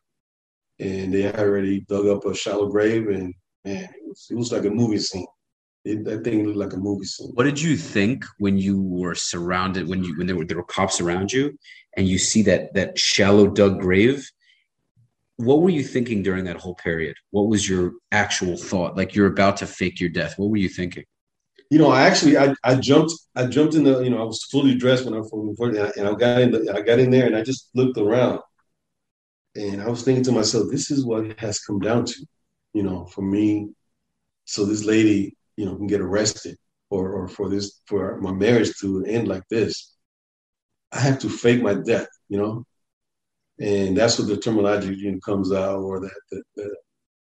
[0.80, 3.34] And they had already dug up a shallow grave and
[3.64, 5.26] man, it was, it was like a movie scene.
[5.86, 7.32] It, that thing looked like a movie scene.
[7.36, 10.64] What did you think when you were surrounded, when you when there were there were
[10.64, 11.58] cops around you,
[11.96, 14.30] and you see that that shallow dug grave?
[15.38, 17.18] What were you thinking during that whole period?
[17.32, 18.96] What was your actual thought?
[18.96, 20.40] Like you're about to fake your death.
[20.40, 21.04] What were you thinking?
[21.72, 24.44] you know, I actually I, I jumped I jumped in the you know I was
[24.46, 27.36] fully dressed when I from and I got in the, I got in there and
[27.36, 28.40] I just looked around
[29.56, 32.28] and I was thinking to myself, this is what it has come down to,
[32.74, 33.70] you know, for me.
[34.44, 36.58] So this lady, you know, can get arrested
[36.90, 39.96] or or for this for my marriage to end like this.
[40.92, 42.66] I have to fake my death, you know,
[43.60, 46.76] and that's what the terminology you know, comes out or that, that that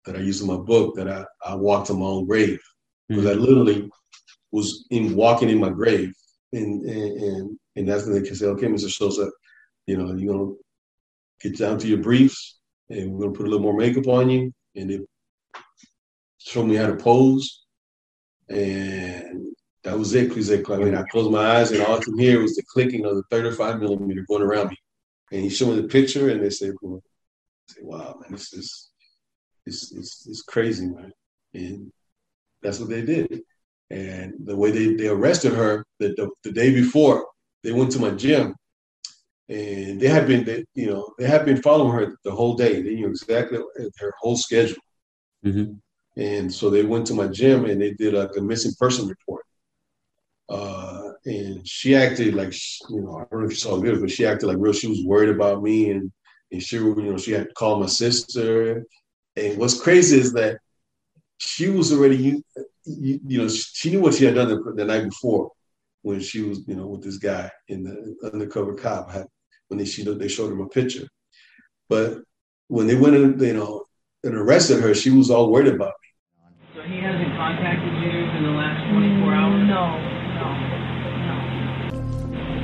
[0.05, 2.61] that I use in my book that I I walked on my own grave
[3.09, 3.41] because mm-hmm.
[3.41, 3.91] I literally
[4.51, 6.13] was in walking in my grave.
[6.53, 8.91] And and and, and that's when they can say, okay, Mr.
[8.91, 9.31] Sosa,
[9.87, 10.55] you know, you're gonna
[11.41, 12.59] get down to your briefs
[12.89, 14.53] and we're gonna put a little more makeup on you.
[14.77, 15.01] And they
[16.39, 17.65] showed me how to pose.
[18.49, 22.19] And that was it, because I mean, I closed my eyes and all I could
[22.19, 24.77] hear was the clicking of the 35 millimeter going around me.
[25.33, 27.03] And he showed me the picture and they said, well,
[27.69, 28.91] said wow, man, this is
[29.69, 31.13] it's, it's, it's crazy, man.
[31.55, 31.93] And
[32.63, 33.43] that's what they did.
[33.91, 37.27] And the way they, they arrested her the, the, the day before,
[37.63, 38.55] they went to my gym
[39.49, 42.83] and they had been, they, you know, they had been following her the whole day.
[42.83, 43.59] They knew exactly
[43.99, 44.83] her whole schedule.
[45.45, 45.75] Mm-hmm.
[46.19, 49.45] And so they went to my gym and they did like a missing person report.
[50.49, 52.53] Uh, and she acted like,
[52.91, 54.73] you know, I don't know if you saw the but she acted like real.
[54.73, 56.11] She was worried about me and,
[56.51, 58.85] and she, you know, she had to call my sister.
[59.37, 60.59] And what's crazy is that
[61.39, 62.43] she was already
[62.89, 65.53] you, you know, she knew what she had done the, the, night before
[66.03, 69.11] when she was, you know, with this guy in the undercover cop.
[69.11, 69.27] Had,
[69.69, 71.07] when they she they showed him a picture,
[71.89, 72.23] but
[72.69, 73.85] when they went in, you know,
[74.25, 75.93] and arrested her, she was all worried about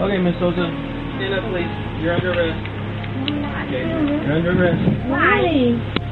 [0.01, 0.67] Okay, Miss Sosa,
[1.17, 1.71] stand up, please.
[2.03, 2.59] You're under arrest.
[3.67, 4.83] Okay, you're under arrest.
[5.09, 5.39] Why?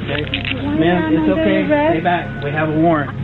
[0.02, 0.42] Okay,
[0.78, 1.66] ma'am, it's okay.
[1.66, 2.44] Stay back.
[2.44, 3.22] We have a warrant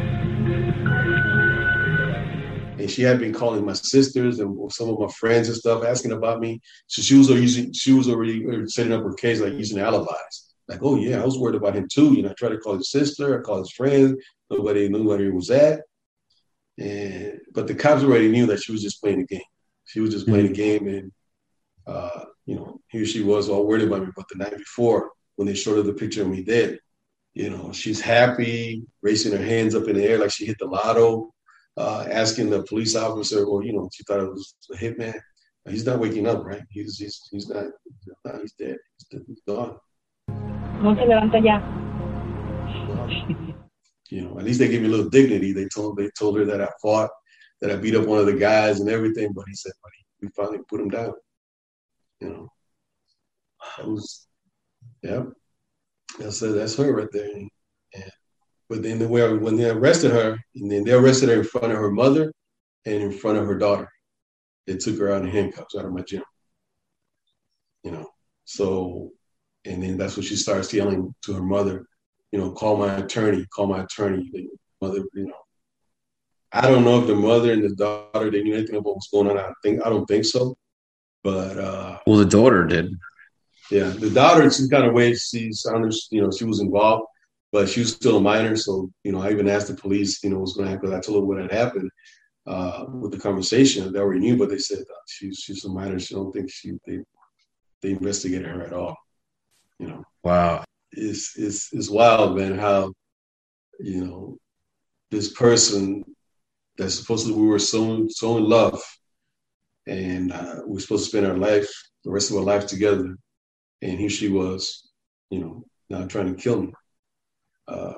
[2.88, 6.12] and she had been calling my sisters and some of my friends and stuff asking
[6.12, 6.60] about me.
[6.86, 10.54] So she was using, she was already uh, setting up her case like using alibis.
[10.68, 12.14] Like, oh yeah, I was worried about him too.
[12.14, 14.20] You know, I tried to call his sister, I called his friend.
[14.50, 15.80] Nobody knew where he was at.
[16.78, 19.40] And but the cops already knew that she was just playing a game.
[19.88, 20.54] She was just playing a mm-hmm.
[20.54, 21.12] game, and
[21.86, 24.12] uh, you know, here she was all worried about me.
[24.14, 26.78] But the night before, when they showed her the picture of me dead,
[27.34, 30.66] you know, she's happy, raising her hands up in the air like she hit the
[30.66, 31.32] lotto
[31.78, 35.18] uh, asking the police officer, or you know, she thought it was a hitman.
[35.68, 36.62] He's not waking up, right?
[36.70, 37.66] He's he's he's not.
[38.40, 38.78] He's dead.
[39.10, 39.76] He's, he's gone.
[40.82, 41.60] No se levanta ya.
[44.10, 45.52] you know, at least they gave me a little dignity.
[45.52, 47.10] They told they told her that I fought,
[47.60, 49.32] that I beat up one of the guys and everything.
[49.32, 49.90] But he said, but
[50.20, 51.12] we finally put him down.
[52.20, 52.48] You know,
[53.76, 54.26] that was,
[55.02, 55.24] yeah.
[56.24, 57.30] I said that's her right there.
[57.34, 57.50] And,
[58.68, 61.72] but then the way when they arrested her, and then they arrested her in front
[61.72, 62.32] of her mother
[62.84, 63.88] and in front of her daughter.
[64.66, 66.22] They took her out in handcuffs out of my gym.
[67.82, 68.10] You know,
[68.44, 69.12] so
[69.64, 71.86] and then that's when she starts yelling to her mother,
[72.32, 74.28] you know, call my attorney, call my attorney.
[74.32, 74.48] The
[74.82, 75.47] mother, you know.
[76.52, 79.30] I don't know if the mother and the daughter they knew anything about what's going
[79.30, 79.38] on.
[79.38, 80.56] I think I don't think so.
[81.22, 82.94] But uh well the daughter did.
[83.70, 85.66] Yeah, the daughter, she's kind of way she's
[86.10, 87.04] you know, she was involved,
[87.52, 88.56] but she was still a minor.
[88.56, 90.94] So, you know, I even asked the police, you know, what's going to happen.
[90.94, 91.90] I told her what had happened
[92.46, 93.92] uh, with the conversation.
[93.92, 95.98] that already knew, but they said she's she's a minor.
[95.98, 97.00] She don't think she they
[97.82, 98.96] they investigated her at all.
[99.78, 100.04] You know.
[100.22, 100.64] Wow.
[100.92, 102.58] It's it's it's wild, man.
[102.58, 102.92] How
[103.78, 104.38] you know
[105.10, 106.04] this person
[106.78, 108.80] that supposedly we were so so in love,
[109.86, 111.68] and uh, we are supposed to spend our life,
[112.04, 113.16] the rest of our life together,
[113.82, 114.88] and here she was,
[115.30, 116.72] you know, now trying to kill me.
[117.66, 117.94] Uh,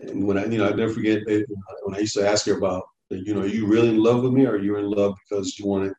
[0.00, 2.84] and when I, you know, I never forget when I used to ask her about,
[3.10, 5.58] you know, are you really in love with me, or are you in love because
[5.58, 5.92] you wanted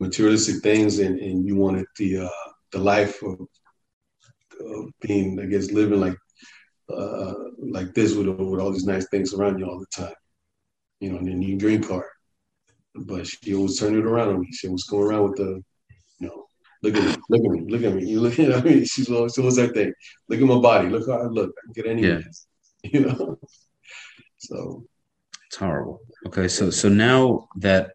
[0.00, 3.40] materialistic things and, and you wanted the uh, the life of,
[4.60, 6.16] of being, I guess, living like
[6.92, 10.14] uh, like this with with all these nice things around you all the time,
[11.00, 12.06] you know, and then your green card.
[12.94, 14.48] But she always turned it around on me.
[14.52, 15.62] She was going around with the,
[16.18, 16.46] you know,
[16.82, 18.06] look at me, look at me, look at me.
[18.06, 18.84] You look at me.
[18.84, 19.92] She's always, always that thing.
[20.28, 20.88] Look at my body.
[20.88, 21.50] Look how I look.
[21.50, 22.22] I can get anything.
[22.22, 22.28] Yeah.
[22.84, 23.38] You know.
[24.38, 24.84] So
[25.48, 26.00] it's horrible.
[26.26, 27.90] Okay, so so now that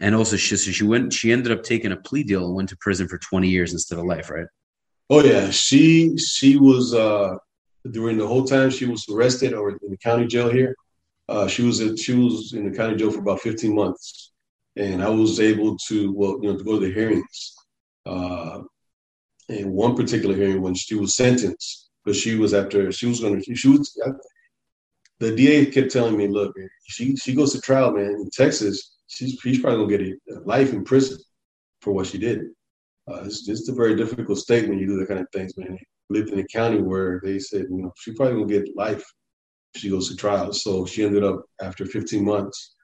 [0.00, 2.68] and also she so she went she ended up taking a plea deal and went
[2.70, 4.46] to prison for 20 years instead of life, right?
[5.10, 7.34] Oh yeah, she she was uh
[7.90, 10.74] during the whole time she was arrested or in the county jail here.
[11.28, 14.32] Uh, she was in, she was in the county jail for about 15 months
[14.76, 17.54] and I was able to well, you know, to go to the hearings.
[18.06, 18.62] Uh,
[19.48, 23.42] in one particular hearing when she was sentenced, because she was after she was going
[23.42, 23.98] to she was.
[25.18, 26.54] The DA kept telling me, "Look,
[26.84, 28.96] she she goes to trial, man, in Texas.
[29.06, 31.18] She's she's probably gonna get a life in prison
[31.80, 32.40] for what she did.
[33.08, 35.76] Uh, it's just a very difficult state when you do that kind of things, man.
[36.08, 39.06] lived in a county where they said, you know, she probably gonna get life if
[39.74, 40.52] she goes to trial.
[40.52, 42.74] So she ended up after 15 months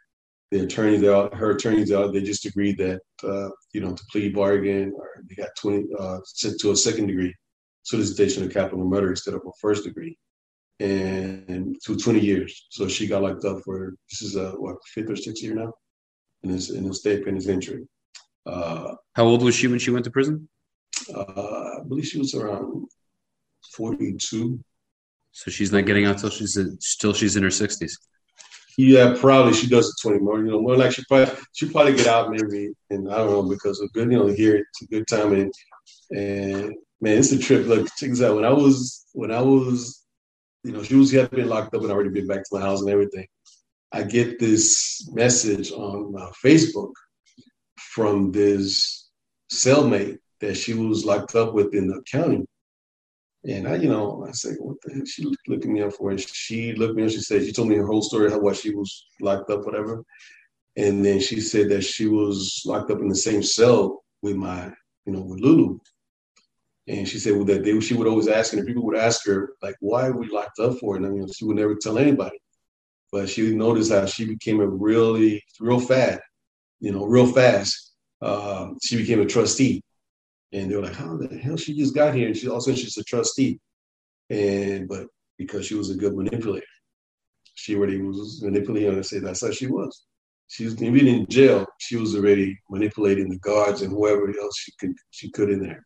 [0.50, 5.22] the attorney, her attorneys, they just agreed that, uh, you know, to plead bargain or
[5.28, 7.34] they got 20, uh, sent to a second degree
[7.82, 10.16] solicitation of capital murder instead of a first degree
[10.80, 12.66] and to 20 years.
[12.70, 15.72] So she got locked up for, this is a, what, fifth or sixth year now?
[16.42, 17.86] And it's in the state penitentiary.
[18.46, 20.48] Uh, How old was she when she went to prison?
[21.14, 22.86] Uh, I believe she was around
[23.74, 24.58] 42.
[25.38, 27.92] So she's not getting out till she's still she's in her 60s.
[28.76, 30.38] Yeah, probably she does it twenty more.
[30.38, 33.42] You know, more like she probably she probably get out maybe, and I don't know
[33.48, 34.10] because of good.
[34.10, 35.52] You know, here it's a good time and
[36.10, 37.66] and man, it's a trip.
[37.66, 38.34] Look, check this out.
[38.34, 40.04] When I was when I was,
[40.64, 42.80] you know, she was had been locked up and already been back to my house
[42.80, 43.26] and everything.
[43.92, 46.12] I get this message on
[46.44, 46.92] Facebook
[47.76, 49.08] from this
[49.52, 52.44] cellmate that she was locked up with in the county
[53.48, 55.08] and I, you know, I said, what the heck?
[55.08, 56.20] She looked me up for it.
[56.20, 57.10] She looked me up.
[57.10, 60.04] She said, she told me her whole story, how why she was locked up, whatever.
[60.76, 64.70] And then she said that she was locked up in the same cell with my,
[65.06, 65.78] you know, with Lulu.
[66.88, 69.54] And she said well, that they, she would always ask, and people would ask her,
[69.62, 70.96] like, why are we locked up for?
[70.96, 72.38] And I mean, she would never tell anybody.
[73.10, 76.20] But she noticed how she became a really, real fast,
[76.80, 77.92] you know, real fast.
[78.20, 79.82] Uh, she became a trustee
[80.52, 82.26] and they were like, how the hell she just got here?
[82.28, 83.60] And she also she's a trustee.
[84.30, 86.66] And but because she was a good manipulator,
[87.54, 90.04] she already was manipulating and I said that's how she was.
[90.48, 94.72] She was even in jail, she was already manipulating the guards and whoever else she
[94.80, 95.84] could she could in there.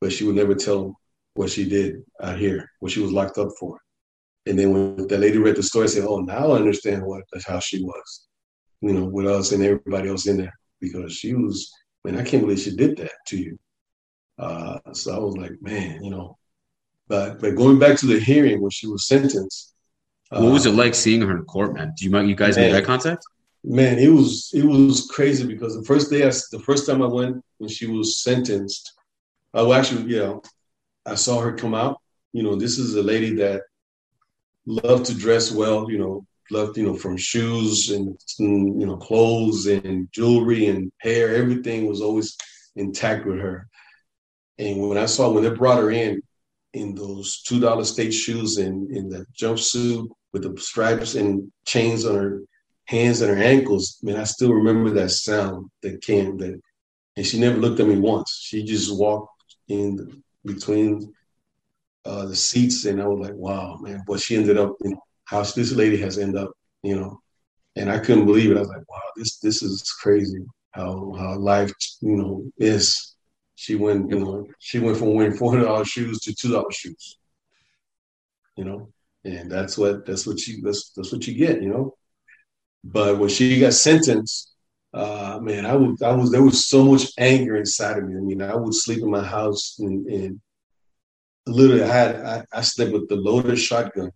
[0.00, 0.96] But she would never tell
[1.34, 3.78] what she did out here, what she was locked up for.
[4.46, 7.22] And then when the lady read the story, I said, Oh, now I understand what
[7.32, 8.26] that's how she was.
[8.80, 10.52] You know, with us and everybody else in there.
[10.80, 11.70] Because she was,
[12.04, 13.56] man, I can't believe she did that to you.
[14.38, 16.38] Uh, so I was like, man, you know.
[17.08, 19.74] But but going back to the hearing when she was sentenced,
[20.30, 21.92] what was it uh, like seeing her in court, man?
[21.96, 23.24] Do you you guys man, make eye contact?
[23.64, 27.06] Man, it was it was crazy because the first day, I, the first time I
[27.06, 28.92] went when she was sentenced,
[29.52, 30.42] I well, actually, you know,
[31.04, 32.00] I saw her come out.
[32.32, 33.62] You know, this is a lady that
[34.64, 35.90] loved to dress well.
[35.90, 41.34] You know, loved you know from shoes and you know clothes and jewelry and hair.
[41.34, 42.36] Everything was always
[42.76, 43.68] intact with her.
[44.58, 46.22] And when I saw when they brought her in,
[46.72, 52.06] in those two dollar state shoes and in the jumpsuit with the stripes and chains
[52.06, 52.40] on her
[52.86, 53.98] hands and her ankles.
[54.02, 56.60] man, I still remember that sound that came that
[57.16, 58.38] and she never looked at me once.
[58.42, 61.12] She just walked in between
[62.04, 65.02] uh, the seats, and I was like, "Wow, man!" But she ended up, you know,
[65.24, 67.20] how this lady has ended up, you know,
[67.76, 68.56] and I couldn't believe it.
[68.56, 73.11] I was like, "Wow, this this is crazy." How how life, you know, is.
[73.62, 76.74] She went, you know, she went from wearing four hundred dollars shoes to two dollars
[76.74, 77.16] shoes.
[78.56, 78.88] You know,
[79.24, 81.94] and that's what that's what she that's that's what you get, you know.
[82.82, 84.52] But when she got sentenced,
[84.92, 88.16] uh, man, I was, I was, there was so much anger inside of me.
[88.16, 90.40] I mean, I would sleep in my house and, and
[91.46, 94.10] literally, I had, I, I, slept with the loaded shotgun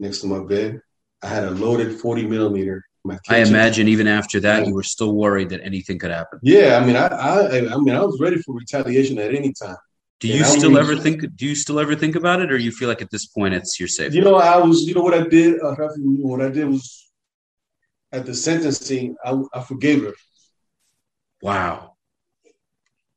[0.00, 0.80] next to my bed.
[1.22, 2.84] I had a loaded 40 millimeter.
[3.28, 6.38] I imagine even after that, you were still worried that anything could happen.
[6.42, 9.76] Yeah, I mean, I, I, I mean, I was ready for retaliation at any time.
[10.20, 11.24] Do you still ever think?
[11.36, 13.78] Do you still ever think about it, or you feel like at this point it's
[13.78, 14.14] you're safe?
[14.14, 14.82] You know, I was.
[14.82, 15.60] You know what I did?
[15.60, 17.08] Uh, what I did was
[18.12, 20.14] at the sentencing, I, I forgave her.
[21.42, 21.94] Wow.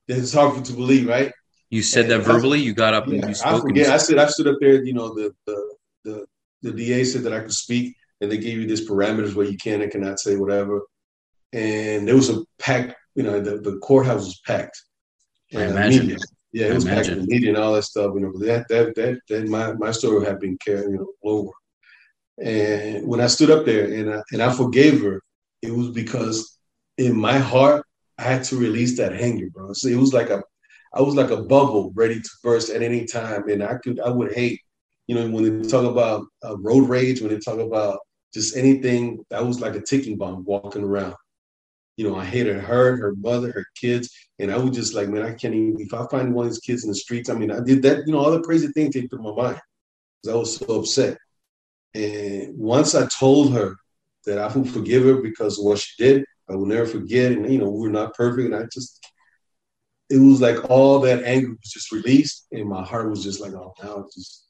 [0.08, 1.32] It's hard for to believe, right?
[1.70, 2.60] You said and that verbally.
[2.60, 3.54] You got up yeah, and you spoke.
[3.54, 3.90] I forget.
[3.90, 4.84] I said I stood up there.
[4.84, 6.26] You know, the, the the
[6.62, 9.58] the DA said that I could speak, and they gave you these parameters where you
[9.58, 10.82] can and cannot say whatever.
[11.54, 12.96] And there was a packed.
[13.16, 14.82] You know, the, the courthouse was packed.
[15.54, 16.08] I imagine.
[16.08, 16.18] Media.
[16.54, 18.12] Yeah, it was packed with media and all that stuff.
[18.14, 21.52] You know, that that that that my my story had been carried you know over.
[22.42, 25.22] And when I stood up there and I, and I forgave her,
[25.62, 26.58] it was because
[26.98, 27.86] in my heart,
[28.18, 29.74] I had to release that anger, bro.
[29.74, 30.42] So it was like a,
[30.94, 33.48] I was like a bubble ready to burst at any time.
[33.50, 34.60] And I could, I would hate,
[35.08, 38.00] you know, when they talk about uh, road rage, when they talk about
[38.34, 41.16] just anything, that was like a ticking bomb walking around.
[41.98, 44.10] You know, I hated her, her mother, her kids.
[44.40, 46.60] And I was just like, man, I can't even, if I find one of these
[46.60, 48.96] kids in the streets, I mean, I did that, you know, all the crazy things
[48.96, 49.62] came through my mind
[50.22, 51.18] because I was so upset.
[51.94, 53.76] And once I told her
[54.26, 57.32] that I would forgive her because of what she did, I will never forget.
[57.32, 58.46] And you know, we're not perfect.
[58.46, 59.00] And I just
[60.10, 63.54] it was like all that anger was just released, and my heart was just like,
[63.54, 64.46] oh, now just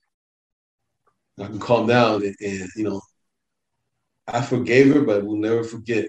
[1.39, 2.23] I can calm down.
[2.23, 3.01] And, and you know,
[4.32, 6.07] I forgave her, but will never forget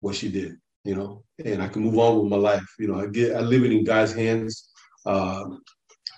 [0.00, 0.56] what she did.
[0.84, 2.66] You know, and I can move on with my life.
[2.78, 4.70] You know, I get I live it in God's hands.
[5.04, 5.44] Uh,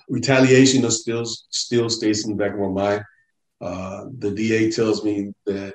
[0.08, 3.02] retaliation still still stays in the back of my mind.
[3.60, 5.74] Uh, the DA tells me that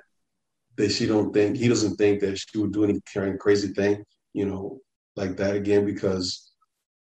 [0.77, 4.03] that she don't think he doesn't think that she would do any kind crazy thing,
[4.33, 4.79] you know,
[5.15, 6.51] like that again because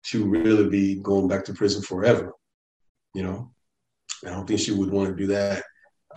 [0.02, 2.32] she would really be going back to prison forever.
[3.14, 3.52] You know,
[4.26, 5.62] I don't think she would want to do that.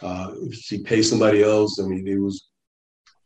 [0.01, 2.49] Uh, if she pays somebody else, I mean, it was,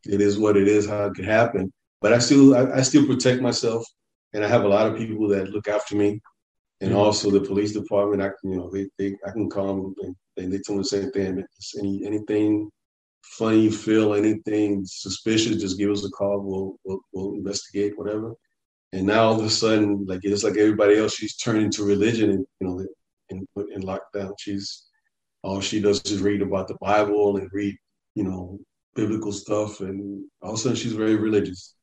[0.06, 1.72] it is what it is, how it could happen.
[2.02, 3.86] But I still, I, I still protect myself,
[4.34, 6.20] and I have a lot of people that look after me,
[6.82, 7.00] and mm-hmm.
[7.00, 8.22] also the police department.
[8.22, 10.82] I, can, you know, they, they, I can call them and and they told me
[10.82, 11.44] the same thing.
[11.80, 12.70] Any anything
[13.24, 16.42] funny you feel, anything suspicious, just give us a call.
[16.42, 18.34] We'll we'll, we'll investigate whatever.
[18.94, 22.30] And now all of a sudden, like it's like everybody else, she's turned into religion
[22.32, 24.32] and you know put in lockdown.
[24.40, 24.86] She's
[25.44, 27.76] all she does is read about the Bible and read
[28.16, 28.60] you know
[28.96, 31.76] biblical stuff, and all of a sudden she's very religious.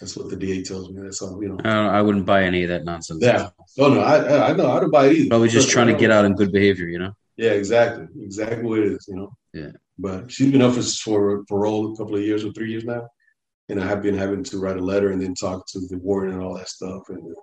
[0.00, 1.02] That's what the DA tells me.
[1.02, 1.58] That's all you know.
[1.64, 3.22] I, I wouldn't buy any of that nonsense.
[3.22, 3.50] Yeah.
[3.78, 5.28] Oh no, I I know I don't buy it either.
[5.30, 7.12] Probably just trying to get out in good behavior, you know.
[7.36, 8.06] Yeah, exactly.
[8.22, 9.32] Exactly what it is, you know.
[9.54, 9.70] Yeah.
[9.98, 13.08] But she's been up for parole a couple of years or three years now.
[13.70, 16.34] And I have been having to write a letter and then talk to the warden
[16.34, 17.08] and all that stuff.
[17.08, 17.34] And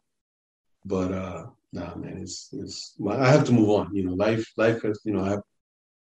[0.85, 3.95] but uh nah man, it's it's my, I have to move on.
[3.95, 5.41] You know, life life has, you know, I have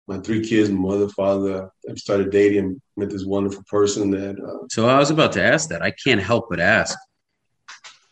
[0.07, 1.71] my three kids, my mother, father.
[1.89, 5.69] I've started dating, met this wonderful person that uh, So I was about to ask
[5.69, 5.83] that.
[5.83, 6.97] I can't help but ask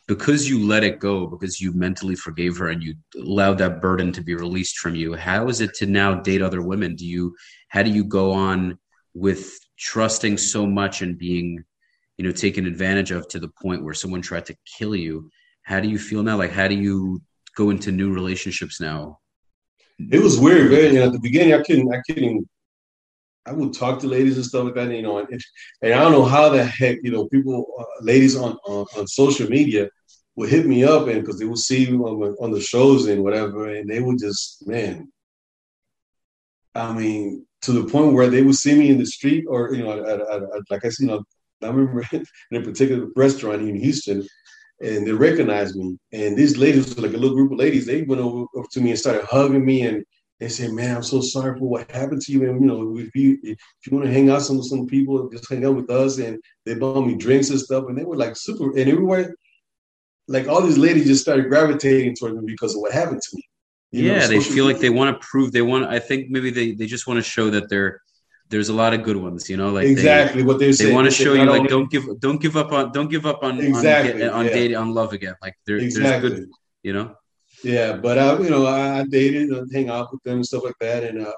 [0.07, 4.13] because you let it go, because you mentally forgave her and you allowed that burden
[4.13, 6.95] to be released from you, how is it to now date other women?
[6.95, 7.35] Do you,
[7.69, 8.79] how do you go on
[9.15, 11.65] with trusting so much and being,
[12.19, 15.31] you know, taken advantage of to the point where someone tried to kill you?
[15.63, 16.37] How do you feel now?
[16.37, 17.21] Like, how do you
[17.57, 19.19] go into new relationships now?
[19.99, 20.93] It was weird, man.
[20.93, 22.49] You know, at the beginning, I couldn't, I couldn't,
[23.47, 25.41] I would talk to ladies and stuff like that, you know, and,
[25.83, 29.07] and I don't know how the heck, you know, people, uh, ladies on, on, on
[29.07, 29.89] social media
[30.37, 33.07] would hit me up and because they would see me on the, on the shows
[33.07, 35.11] and whatever, and they would just man.
[36.75, 39.83] I mean, to the point where they would see me in the street, or you
[39.83, 41.25] know, at, at, at, like I said, you know,
[41.63, 44.27] I remember in a particular restaurant in Houston,
[44.81, 45.97] and they recognized me.
[46.13, 48.91] And these ladies, like a little group of ladies, they went over, over to me
[48.91, 50.05] and started hugging me, and
[50.41, 52.49] they said, "Man, I'm so sorry for what happened to you.
[52.49, 53.57] And you know, if you if
[53.87, 56.75] you want to hang out some some people, just hang out with us." And they
[56.75, 58.71] bought me drinks and stuff, and they were like super.
[58.77, 59.35] And everywhere
[60.29, 63.43] like all these ladies just started gravitating toward me because of what happened to me.
[63.93, 65.87] yeah, know, they feel like they want to prove they want.
[65.87, 68.01] I think maybe they they just want to show that they're
[68.49, 70.91] there's a lot of good ones, you know, like exactly they, what they're saying.
[70.91, 73.27] They want to show you like only, don't give don't give up on don't give
[73.27, 74.53] up on exactly, on, on yeah.
[74.53, 75.35] dating on love again.
[75.43, 76.29] Like there, exactly.
[76.29, 76.51] there's good,
[76.83, 77.15] you know.
[77.65, 80.65] Yeah, but I you know I, I dated and hang out with them and stuff
[80.65, 81.33] like that, and uh,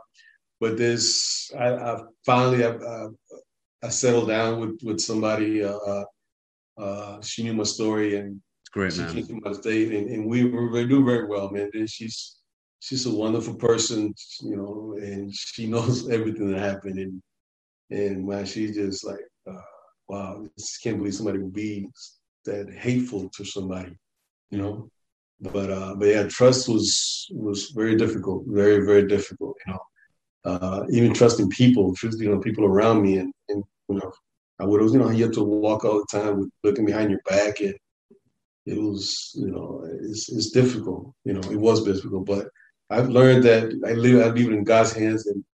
[0.60, 3.06] but this I, I finally I, I,
[3.84, 5.64] I, settled down with with somebody.
[5.64, 6.04] Uh, uh,
[6.76, 9.14] uh she knew my story and it's great, she man.
[9.14, 11.70] came to my state, and, and we were do very well, man.
[11.72, 12.37] And she's
[12.80, 16.98] she's a wonderful person, you know, and she knows everything that happened.
[16.98, 17.22] And
[17.90, 19.20] and man, she just like,
[19.50, 19.60] uh,
[20.08, 21.88] wow, I just can't believe somebody would be
[22.44, 23.96] that hateful to somebody,
[24.50, 24.90] you know.
[25.40, 29.80] But uh, but yeah, trust was was very difficult, very very difficult, you know.
[30.44, 34.12] Uh, even trusting people, trusting you know, people around me, and, and you know,
[34.60, 37.20] I would, you know, you have to walk all the time with looking behind your
[37.28, 37.74] back, and
[38.66, 42.48] it was, you know, it's, it's difficult, you know, it was difficult, but
[42.90, 45.44] I've learned that I leave I leave it in God's hands, and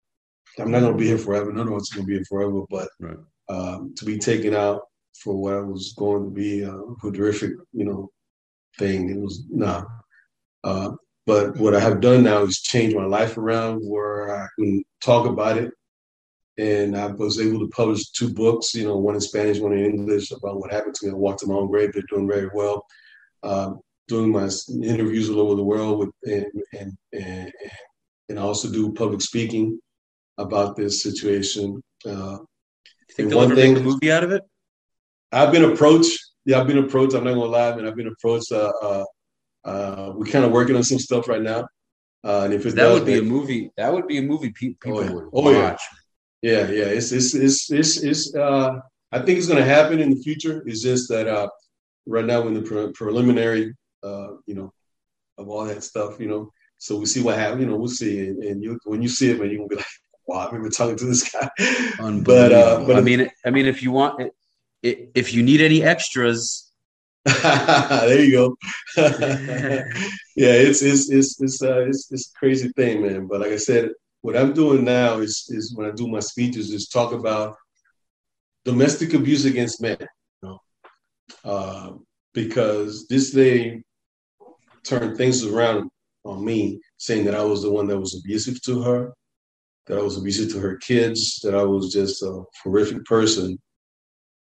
[0.58, 1.52] I'm not going to be here forever.
[1.52, 2.62] None of us going to be here forever.
[2.70, 3.16] But right.
[3.48, 4.82] um, to be taken out
[5.22, 8.10] for what I was going to be a horrific, you know,
[8.78, 9.84] thing, it was nah.
[10.62, 10.92] Uh,
[11.26, 15.26] but what I have done now is change my life around where I can talk
[15.26, 15.72] about it.
[16.56, 19.84] And I was able to publish two books, you know, one in Spanish, one in
[19.84, 21.12] English about what happened to me.
[21.12, 21.92] I walked in my own grave.
[21.92, 22.86] They're doing very well.
[23.42, 24.48] Um, doing my
[24.82, 26.46] interviews all over the world with and
[26.78, 27.52] and and,
[28.28, 29.78] and I also do public speaking
[30.38, 31.82] about this situation.
[32.06, 32.38] Uh,
[33.14, 34.42] think they'll ever thing, make a movie out of it?
[35.32, 36.18] I've been approached.
[36.44, 37.14] Yeah, I've been approached.
[37.14, 37.86] I'm not gonna lie, man.
[37.86, 38.52] I've been approached.
[38.52, 39.04] Uh, uh,
[39.64, 41.66] uh, we're kind of working on some stuff right now.
[42.22, 43.70] Uh, and if that does, would be a movie.
[43.76, 45.10] That would be a movie people oh, yeah.
[45.12, 45.82] would oh, watch.
[46.42, 46.86] Yeah, yeah.
[46.86, 48.80] It's it's it's it's, it's uh,
[49.12, 50.62] I think it's gonna happen in the future.
[50.66, 51.48] It's just that uh,
[52.06, 53.74] right now, in the pre- preliminary
[54.04, 54.72] uh, you know,
[55.38, 56.52] of all that stuff, you know.
[56.78, 58.26] So we see what happens, you know, we'll see.
[58.26, 59.86] And, and you, when you see it, man, you're gonna be like,
[60.26, 61.48] wow, I remember talking to this guy.
[62.20, 64.32] but, uh, but I mean, I mean, if you want,
[64.82, 66.70] if you need any extras,
[67.24, 68.56] there you go.
[68.98, 73.26] yeah, it's it's it's it's uh, it's it's a crazy thing, man.
[73.26, 76.70] But like I said, what I'm doing now is is when I do my speeches
[76.70, 77.56] is talk about
[78.66, 79.96] domestic abuse against men.
[80.00, 80.06] You
[80.42, 80.60] know?
[81.44, 81.92] uh,
[82.34, 83.83] because this lady
[84.84, 85.90] turned things around
[86.24, 89.12] on me, saying that I was the one that was abusive to her,
[89.86, 93.58] that I was abusive to her kids, that I was just a horrific person,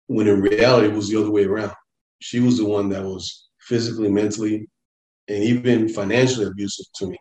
[0.08, 1.74] when in reality it was the other way around.
[2.20, 4.68] She was the one that was physically, mentally,
[5.28, 7.18] and even financially abusive to me,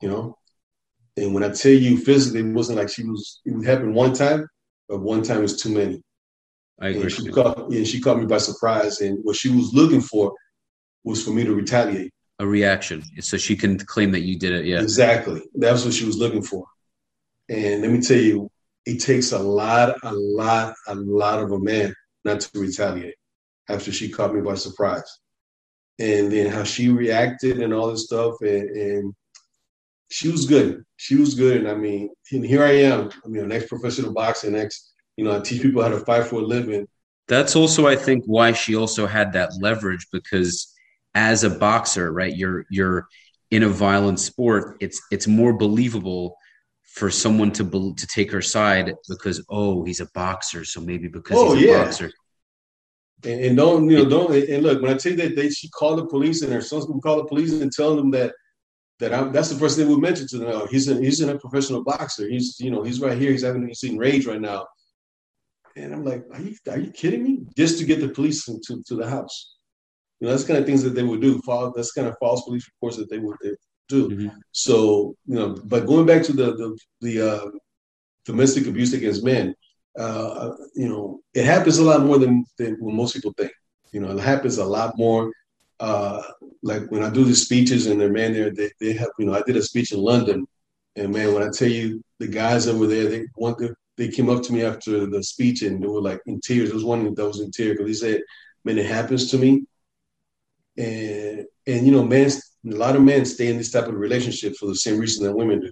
[0.00, 0.36] you know?
[1.16, 4.48] And when I tell you physically, it wasn't like she was, it happened one time,
[4.88, 6.02] but one time is too many.
[6.80, 7.02] I agree.
[7.02, 9.00] And she, caught, and she caught me by surprise.
[9.00, 10.32] And what she was looking for
[11.04, 14.64] was for me to retaliate a reaction so she can claim that you did it
[14.64, 14.80] yeah.
[14.80, 15.42] Exactly.
[15.54, 16.66] That's what she was looking for.
[17.48, 18.50] And let me tell you
[18.86, 23.16] it takes a lot a lot a lot of a man not to retaliate
[23.68, 25.18] after she caught me by surprise.
[25.98, 29.14] And then how she reacted and all this stuff and, and
[30.10, 30.84] she was good.
[30.96, 33.10] She was good and i mean and here i am.
[33.24, 36.36] I mean an ex-professional boxer next you know i teach people how to fight for
[36.36, 36.86] a living.
[37.26, 40.72] That's also i think why she also had that leverage because
[41.14, 42.36] as a boxer, right?
[42.36, 43.08] You're you're
[43.50, 44.76] in a violent sport.
[44.80, 46.36] It's it's more believable
[46.82, 51.08] for someone to be, to take her side because oh he's a boxer, so maybe
[51.08, 51.84] because oh, he's a yeah.
[51.84, 52.10] boxer.
[53.24, 55.68] And, and, don't you know don't and look when I tell you that they she
[55.70, 58.32] called the police and her son's gonna call the police and tell them that
[59.00, 60.50] that I'm, that's the first thing we mentioned to them.
[60.52, 62.28] Oh, he's a, he's a professional boxer.
[62.28, 63.30] He's you know he's right here.
[63.30, 64.66] He's having he's in rage right now.
[65.76, 67.40] And I'm like, are you are you kidding me?
[67.56, 69.57] Just to get the police to, to the house.
[70.20, 71.40] You know, that's kind of things that they would do.
[71.74, 73.36] That's kind of false police reports that they would
[73.88, 74.08] do.
[74.08, 74.28] Mm-hmm.
[74.52, 77.50] So, you know, but going back to the the, the uh,
[78.24, 79.54] domestic abuse against men,
[79.98, 83.52] uh, you know, it happens a lot more than, than what most people think.
[83.92, 85.32] You know, it happens a lot more.
[85.80, 86.22] Uh,
[86.62, 89.34] like when I do the speeches and they're man there, they, they have, you know,
[89.34, 90.46] I did a speech in London
[90.98, 94.28] and man, when I tell you the guys over there, they want to, they came
[94.28, 96.68] up to me after the speech and they were like in tears.
[96.68, 98.22] There was one that was in tears because he said,
[98.64, 99.64] man, it happens to me
[100.78, 104.54] and and you know, men, a lot of men stay in this type of relationship
[104.56, 105.70] for the same reason that women do.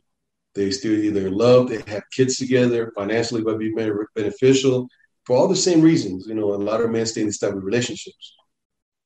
[0.55, 3.75] They still either love, they have kids together, financially by be
[4.15, 4.89] beneficial,
[5.25, 6.27] for all the same reasons.
[6.27, 8.35] You know, a lot of men stay in this type of relationships.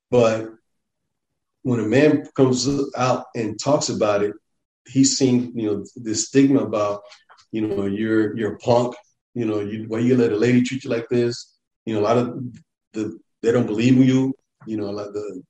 [0.09, 0.49] But
[1.63, 4.33] when a man comes out and talks about it,
[4.87, 7.01] he's seen you know, this stigma about,
[7.51, 8.95] you know, you're you're a punk,
[9.33, 11.57] you know, you why you let a lady treat you like this?
[11.85, 12.43] You know, a lot of
[12.93, 14.33] the they don't believe in you.
[14.67, 15.43] You know, like the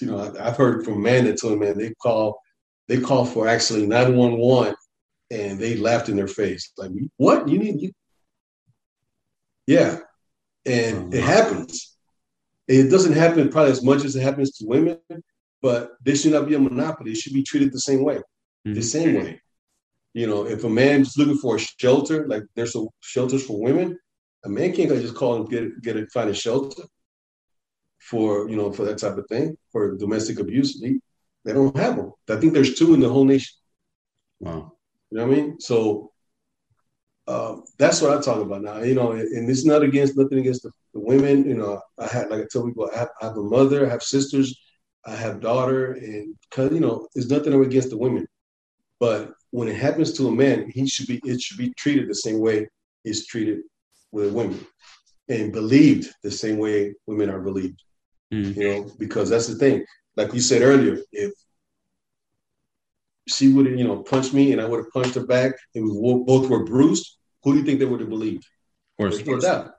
[0.00, 2.40] you know, I've heard from told man, they call
[2.88, 4.74] they called for actually 911
[5.30, 6.72] and they laughed in their face.
[6.76, 7.48] Like, what?
[7.48, 7.92] You need you?
[9.66, 9.98] Yeah.
[10.64, 11.96] And it happens.
[12.68, 14.98] It doesn't happen probably as much as it happens to women,
[15.62, 17.12] but this should not be a monopoly.
[17.12, 18.16] It should be treated the same way.
[18.16, 18.74] Mm-hmm.
[18.74, 19.40] The same way.
[20.14, 23.98] You know, if a man's looking for a shelter, like there's some shelters for women,
[24.44, 26.84] a man can't just call and get get it, find a shelter
[28.08, 30.80] for you know for that type of thing for domestic abuse.
[30.80, 30.98] They,
[31.44, 32.12] they don't have them.
[32.28, 33.54] I think there's two in the whole nation.
[34.40, 34.72] Wow.
[35.10, 35.60] You know what I mean?
[35.60, 36.12] So
[37.28, 38.78] uh, that's what I talk about now.
[38.78, 41.48] You know, and, it's not against nothing against the, the, women.
[41.48, 43.90] You know, I had like I tell people, I have, I have, a mother, I
[43.90, 44.56] have sisters,
[45.04, 48.26] I have daughter, and cause you know, it's nothing against the women.
[48.98, 52.14] But when it happens to a man, he should be it should be treated the
[52.14, 52.68] same way
[53.04, 53.60] it's treated
[54.12, 54.64] with women,
[55.28, 57.82] and believed the same way women are believed.
[58.32, 58.56] Mm.
[58.56, 59.84] You know, because that's the thing.
[60.16, 61.32] Like you said earlier, if
[63.28, 65.84] she would have, you know, punched me and I would have punched her back and
[65.84, 68.44] we both were bruised, who do you think they would have believed?
[68.44, 69.16] Of course.
[69.16, 69.72] There's no doubt.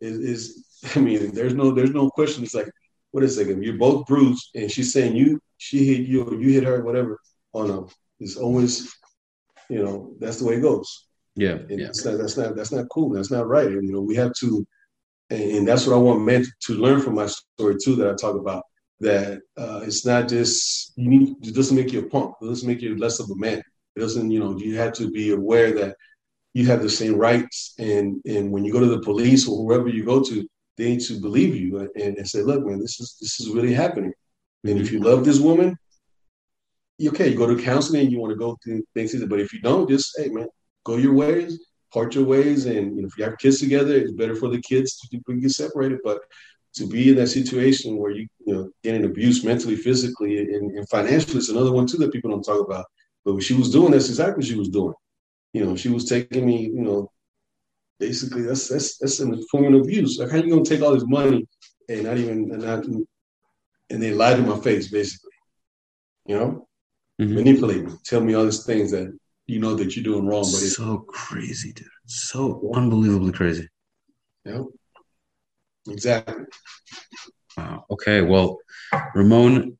[0.00, 0.66] Is, is
[0.96, 2.42] I mean, there's no there's no question.
[2.42, 2.70] It's like,
[3.12, 3.62] what is it?
[3.62, 7.18] You're both bruised, and she's saying you she hit you or you hit her, whatever.
[7.52, 8.94] Oh no, it's always,
[9.68, 11.06] you know, that's the way it goes.
[11.34, 11.86] Yeah, and yeah.
[11.86, 13.10] That's not that's not that's not cool.
[13.10, 13.68] That's not right.
[13.68, 14.66] And you know, we have to,
[15.30, 17.96] and, and that's what I want men to learn from my story too.
[17.96, 18.64] That I talk about
[19.00, 22.34] that uh, it's not just you need it doesn't make you a punk.
[22.40, 23.62] It doesn't make you less of a man.
[23.96, 25.96] It doesn't, you know, you have to be aware that
[26.54, 27.74] you have the same rights.
[27.78, 31.00] And and when you go to the police or whoever you go to, they need
[31.02, 34.12] to believe you and, and say, look, man, this is this is really happening.
[34.64, 35.76] And if you love this woman,
[37.08, 39.14] okay, you go to counseling you want to go through things.
[39.24, 40.48] But if you don't, just hey, man,
[40.84, 41.58] go your ways,
[41.92, 44.60] part your ways, and you know, if you have kids together, it's better for the
[44.60, 45.98] kids to get separated.
[46.04, 46.20] But
[46.74, 50.88] to be in that situation where you you know getting abused mentally, physically, and, and
[50.88, 52.86] financially is another one too that people don't talk about.
[53.24, 54.94] But she was doing, that's exactly what she was doing.
[55.52, 56.62] You know, she was taking me.
[56.62, 57.10] You know,
[58.00, 60.18] basically that's that's that's a form of abuse.
[60.18, 61.46] Like how you gonna take all this money
[61.88, 62.84] and not even and not
[63.90, 65.30] and they lied to my face, basically.
[66.26, 66.68] You know,
[67.20, 67.34] mm-hmm.
[67.34, 69.16] manipulate me, tell me all these things that
[69.50, 70.42] you know that you're doing wrong.
[70.42, 71.86] But it's so crazy, dude.
[72.06, 73.68] So unbelievably crazy.
[74.44, 74.62] Yeah.
[75.88, 76.44] Exactly.
[77.56, 77.84] Wow.
[77.90, 78.22] Okay.
[78.22, 78.58] Well,
[79.14, 79.76] Ramon,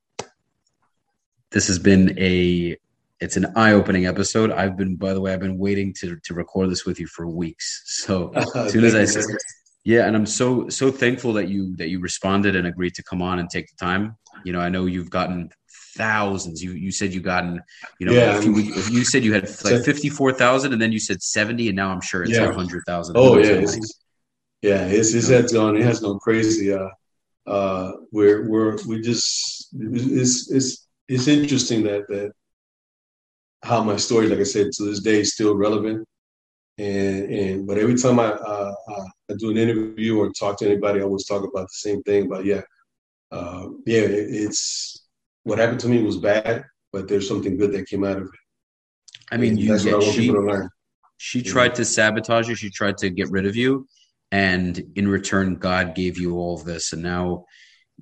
[1.51, 2.77] this has been a
[3.21, 4.51] it's an eye-opening episode.
[4.51, 7.27] I've been, by the way, I've been waiting to to record this with you for
[7.27, 7.83] weeks.
[7.87, 9.25] So as soon as I said,
[9.85, 13.23] yeah, and I'm so so thankful that you that you responded and agreed to come
[13.23, 14.17] on and take the time.
[14.45, 15.51] You know, I know you've gotten
[15.97, 16.63] thousands.
[16.63, 17.61] You you said you gotten,
[17.99, 18.41] you know, yeah.
[18.41, 21.77] few, you said you had like fifty four thousand, and then you said seventy, and
[21.77, 22.53] now I'm sure it's yeah.
[22.53, 23.17] hundred thousand.
[23.17, 23.65] Oh yeah,
[24.63, 25.77] yeah, his his head's gone.
[25.77, 26.73] It has gone crazy.
[26.73, 26.89] Uh,
[27.47, 32.33] uh, we're we're we just it's it's it's interesting that that
[33.63, 36.07] how my story, like I said, to this day is still relevant.
[36.79, 41.01] And and but every time I uh, I do an interview or talk to anybody,
[41.01, 42.29] I always talk about the same thing.
[42.29, 42.63] But yeah,
[43.31, 45.00] uh, yeah, it, it's
[45.45, 48.41] what happened to me was bad, but there's something good that came out of it.
[49.33, 50.69] I mean, you, that's yeah, what I want she, people to learn.
[51.19, 52.55] She tried to sabotage you.
[52.55, 53.87] She tried to get rid of you
[54.33, 57.45] and in return god gave you all of this and now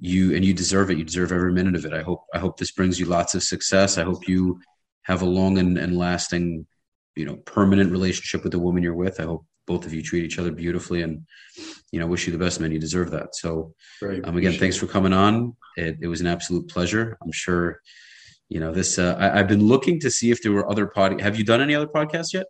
[0.00, 2.58] you and you deserve it you deserve every minute of it i hope i hope
[2.58, 4.60] this brings you lots of success i hope you
[5.02, 6.66] have a long and, and lasting
[7.18, 10.24] you know permanent relationship with the woman you're with i hope both of you treat
[10.24, 11.26] each other beautifully and
[11.92, 13.74] you know wish you the best man you deserve that so
[14.24, 17.80] um, again thanks for coming on it, it was an absolute pleasure i'm sure
[18.48, 21.20] you know this uh, I, have been looking to see if there were other pod
[21.20, 22.46] have you done any other podcasts yet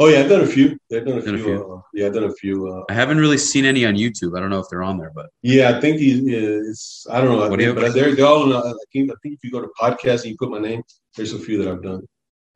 [0.00, 0.78] Oh yeah, I've done a few.
[0.92, 1.54] I've done a done few.
[1.54, 1.72] A few.
[1.74, 2.68] Uh, yeah, I've done a few.
[2.68, 4.36] Uh, I haven't really seen any on YouTube.
[4.36, 7.04] I don't know if they're on there, but yeah, I think he is.
[7.10, 7.48] I don't know.
[7.48, 8.44] what I think, but they're, they're all.
[8.44, 10.84] In, I think I think if you go to podcast and you put my name,
[11.16, 12.06] there's a few that I've done.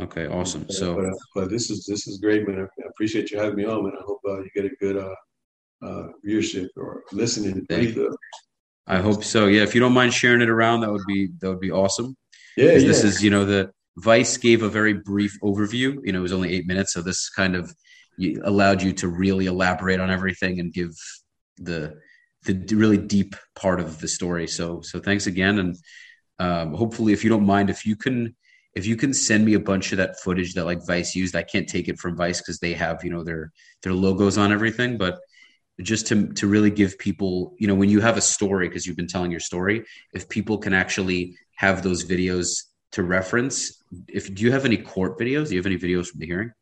[0.02, 0.68] Okay, awesome.
[0.68, 2.58] So, but, uh, but, this is this is great, man.
[2.60, 3.92] I appreciate you having me on, man.
[3.98, 5.14] I hope uh, you get a good uh,
[5.86, 7.64] uh, viewership or listening.
[8.88, 9.46] I hope so.
[9.46, 12.16] Yeah, if you don't mind sharing it around, that would be that would be awesome.
[12.56, 12.86] Yeah, yeah.
[12.86, 15.98] This is you know the Vice gave a very brief overview.
[16.02, 17.72] You know, it was only eight minutes, so this kind of
[18.42, 20.90] allowed you to really elaborate on everything and give
[21.58, 21.94] the
[22.44, 24.48] the really deep part of the story.
[24.48, 25.76] So so thanks again, and
[26.40, 28.34] um, hopefully, if you don't mind, if you can
[28.74, 31.42] if you can send me a bunch of that footage that like Vice used, I
[31.42, 34.96] can't take it from Vice because they have you know their their logos on everything,
[34.96, 35.18] but
[35.80, 38.96] just to to really give people you know when you have a story because you've
[38.96, 39.84] been telling your story,
[40.14, 42.62] if people can actually have those videos
[42.92, 45.48] to reference, if do you have any court videos?
[45.48, 46.52] Do you have any videos from the hearing?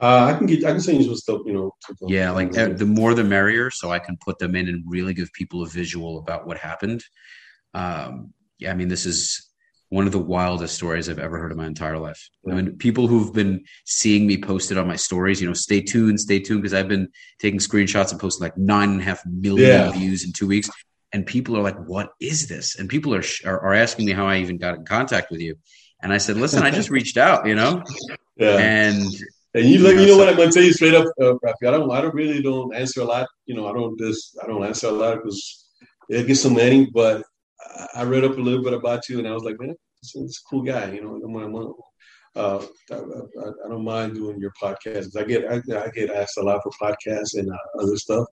[0.00, 0.64] Uh, I can get.
[0.64, 1.42] I can send you some stuff.
[1.44, 1.74] You know.
[2.00, 5.30] Yeah, like the more the merrier, so I can put them in and really give
[5.34, 7.04] people a visual about what happened.
[7.74, 9.49] Um, yeah, I mean, this is
[9.90, 12.30] one of the wildest stories I've ever heard in my entire life.
[12.48, 16.20] I mean, people who've been seeing me posted on my stories, you know, stay tuned,
[16.20, 17.08] stay tuned, because I've been
[17.40, 19.90] taking screenshots and posting like nine and a half million yeah.
[19.90, 20.70] views in two weeks.
[21.12, 22.78] And people are like, what is this?
[22.78, 25.56] And people are, are, are asking me how I even got in contact with you.
[26.00, 27.82] And I said, listen, I just reached out, you know?
[28.36, 28.58] Yeah.
[28.58, 29.04] And
[29.54, 31.72] and you, like, you know what I'm gonna tell you straight up, uh, Rafi, I
[31.72, 33.28] don't, I don't really don't answer a lot.
[33.46, 35.66] You know, I don't just, I don't answer a lot because
[36.08, 36.86] it gets so many.
[36.86, 37.24] But
[37.94, 40.42] I read up a little bit about you, and I was like, man, this is
[40.44, 40.92] a cool guy.
[40.92, 41.74] You know, I'm, I'm,
[42.36, 45.18] uh, I, I, don't mind doing your podcast.
[45.18, 48.26] I get, I, I, get asked a lot for podcasts and uh, other stuff.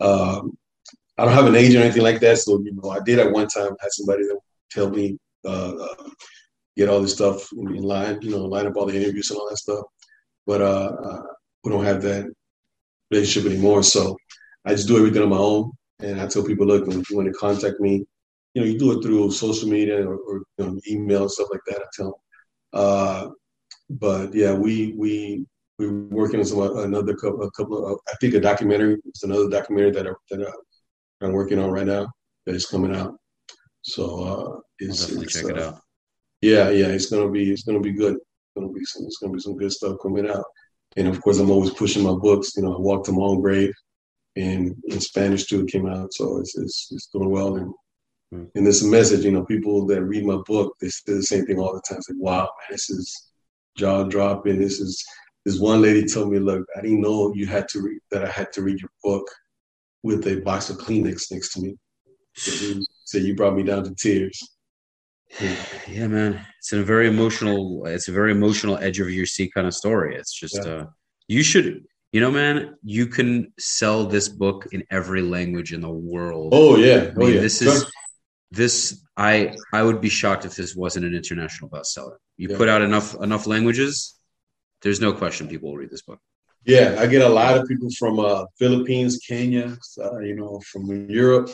[0.00, 0.56] Um,
[1.18, 3.30] I don't have an agent or anything like that, so you know, I did at
[3.30, 4.38] one time had somebody that
[4.70, 6.08] tell me uh, uh,
[6.76, 9.48] get all this stuff in line, you know, line up all the interviews and all
[9.48, 9.84] that stuff
[10.46, 11.22] but uh, uh,
[11.64, 12.32] we don't have that
[13.10, 13.82] relationship anymore.
[13.82, 14.16] So
[14.64, 15.72] I just do everything on my own.
[16.00, 18.04] And I tell people, look, if you want to contact me,
[18.56, 21.48] you know, you do it through social media or, or you know, email and stuff
[21.50, 21.76] like that.
[21.76, 22.14] I tell them.
[22.72, 23.28] Uh,
[23.90, 25.44] but yeah, we we
[25.78, 28.96] we're working on some another couple, a couple of, I think a documentary.
[29.04, 30.54] It's another documentary that I, that
[31.20, 32.08] I, am working on right now
[32.46, 33.16] that is coming out.
[33.82, 35.80] So uh, it's, I'll definitely it's, check uh, it out.
[36.40, 39.34] Yeah, yeah, it's gonna be it's gonna be good It's gonna be some it's gonna
[39.34, 40.44] be some good stuff coming out.
[40.96, 42.56] And of course, I'm always pushing my books.
[42.56, 43.74] You know, I walked to my own grave,
[44.34, 47.56] and in Spanish too it came out, so it's it's, it's doing well.
[47.56, 47.70] And
[48.54, 51.58] and this message, you know, people that read my book, they say the same thing
[51.58, 51.98] all the time.
[51.98, 53.30] It's like, wow, man, this is
[53.76, 54.58] jaw dropping.
[54.58, 55.04] This is
[55.44, 58.28] this one lady told me, look, I didn't know you had to read that I
[58.28, 59.28] had to read your book
[60.02, 61.76] with a box of Kleenex next to me.
[63.08, 64.42] So you brought me down to tears.
[65.88, 67.86] Yeah, man, it's a very emotional.
[67.86, 70.16] It's a very emotional edge of your seat kind of story.
[70.16, 70.72] It's just yeah.
[70.72, 70.86] uh,
[71.28, 75.90] you should, you know, man, you can sell this book in every language in the
[75.90, 76.50] world.
[76.52, 77.40] Oh yeah, oh yeah.
[77.40, 77.86] This is
[78.50, 79.02] this.
[79.16, 82.16] I I would be shocked if this wasn't an international bestseller.
[82.36, 82.56] You yeah.
[82.56, 84.14] put out enough enough languages,
[84.82, 86.20] there's no question people will read this book.
[86.64, 91.08] Yeah, I get a lot of people from uh, Philippines, Kenya, uh, you know, from
[91.08, 91.50] Europe.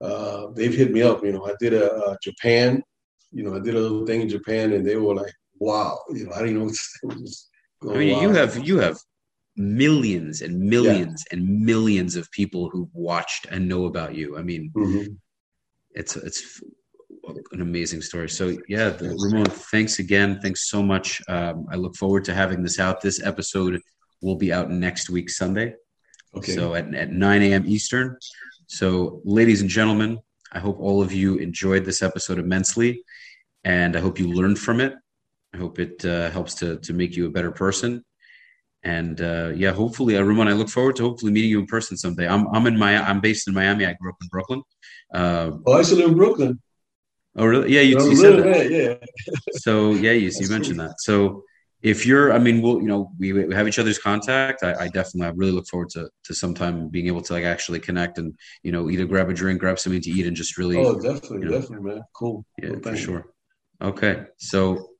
[0.00, 1.24] Uh, they've hit me up.
[1.24, 2.82] You know, I did a, a Japan
[3.32, 6.26] you know, I did a little thing in Japan, and they were like, "Wow!" You
[6.26, 6.70] know, I didn't know
[7.02, 7.48] what was
[7.80, 7.96] going.
[7.96, 8.98] I mean, you have you have
[9.56, 11.38] millions and millions yeah.
[11.38, 14.38] and millions of people who've watched and know about you.
[14.38, 15.14] I mean, mm-hmm.
[15.94, 16.62] It's it's
[17.52, 18.28] an amazing story.
[18.28, 20.40] So yeah, the, Ramon, thanks again.
[20.40, 21.22] Thanks so much.
[21.28, 23.00] Um, I look forward to having this out.
[23.00, 23.80] This episode
[24.20, 25.74] will be out next week, Sunday.
[26.34, 26.54] Okay.
[26.54, 27.64] So at, at 9 a.m.
[27.66, 28.16] Eastern.
[28.66, 30.18] So, ladies and gentlemen,
[30.52, 33.02] I hope all of you enjoyed this episode immensely
[33.64, 34.94] and I hope you learned from it.
[35.54, 38.04] I hope it uh, helps to to make you a better person.
[38.84, 41.96] And uh, yeah, hopefully, uh, Ramon, I look forward to hopefully meeting you in person
[41.96, 42.26] someday.
[42.26, 43.86] I'm I'm in my I'm based in Miami.
[43.86, 44.62] I grew up in Brooklyn.
[45.14, 46.60] Uh, oh, I used to live in Brooklyn.
[47.36, 47.72] Oh, really?
[47.72, 48.70] Yeah, you, you said that.
[48.70, 48.94] yeah.
[49.52, 51.00] so yeah, you, you mentioned that.
[51.00, 51.44] So
[51.82, 54.62] if you're, I mean, we'll, you know, we, we have each other's contact.
[54.62, 57.80] I, I, definitely, I really look forward to to sometime being able to like actually
[57.80, 60.76] connect and you know either grab a drink, grab something to eat, and just really.
[60.76, 62.02] Oh, definitely, you know, definitely, man.
[62.14, 62.44] Cool.
[62.62, 63.26] Yeah, cool for sure.
[63.80, 64.24] Okay.
[64.36, 64.90] So,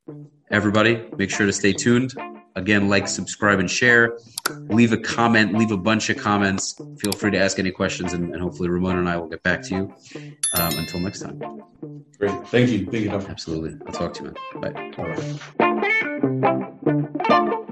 [0.50, 2.14] everybody, make sure to stay tuned.
[2.55, 4.19] Again, like, subscribe, and share.
[4.69, 6.74] Leave a comment, leave a bunch of comments.
[7.01, 9.62] Feel free to ask any questions, and, and hopefully, Ramon and I will get back
[9.62, 9.95] to you.
[10.59, 11.39] Um, until next time.
[12.19, 12.47] Great.
[12.49, 12.87] Thank you.
[12.87, 13.11] Thank you.
[13.11, 13.77] Absolutely.
[13.87, 14.73] I'll talk to you, man.
[14.73, 14.93] Bye.
[14.99, 15.09] All
[17.31, 17.69] right.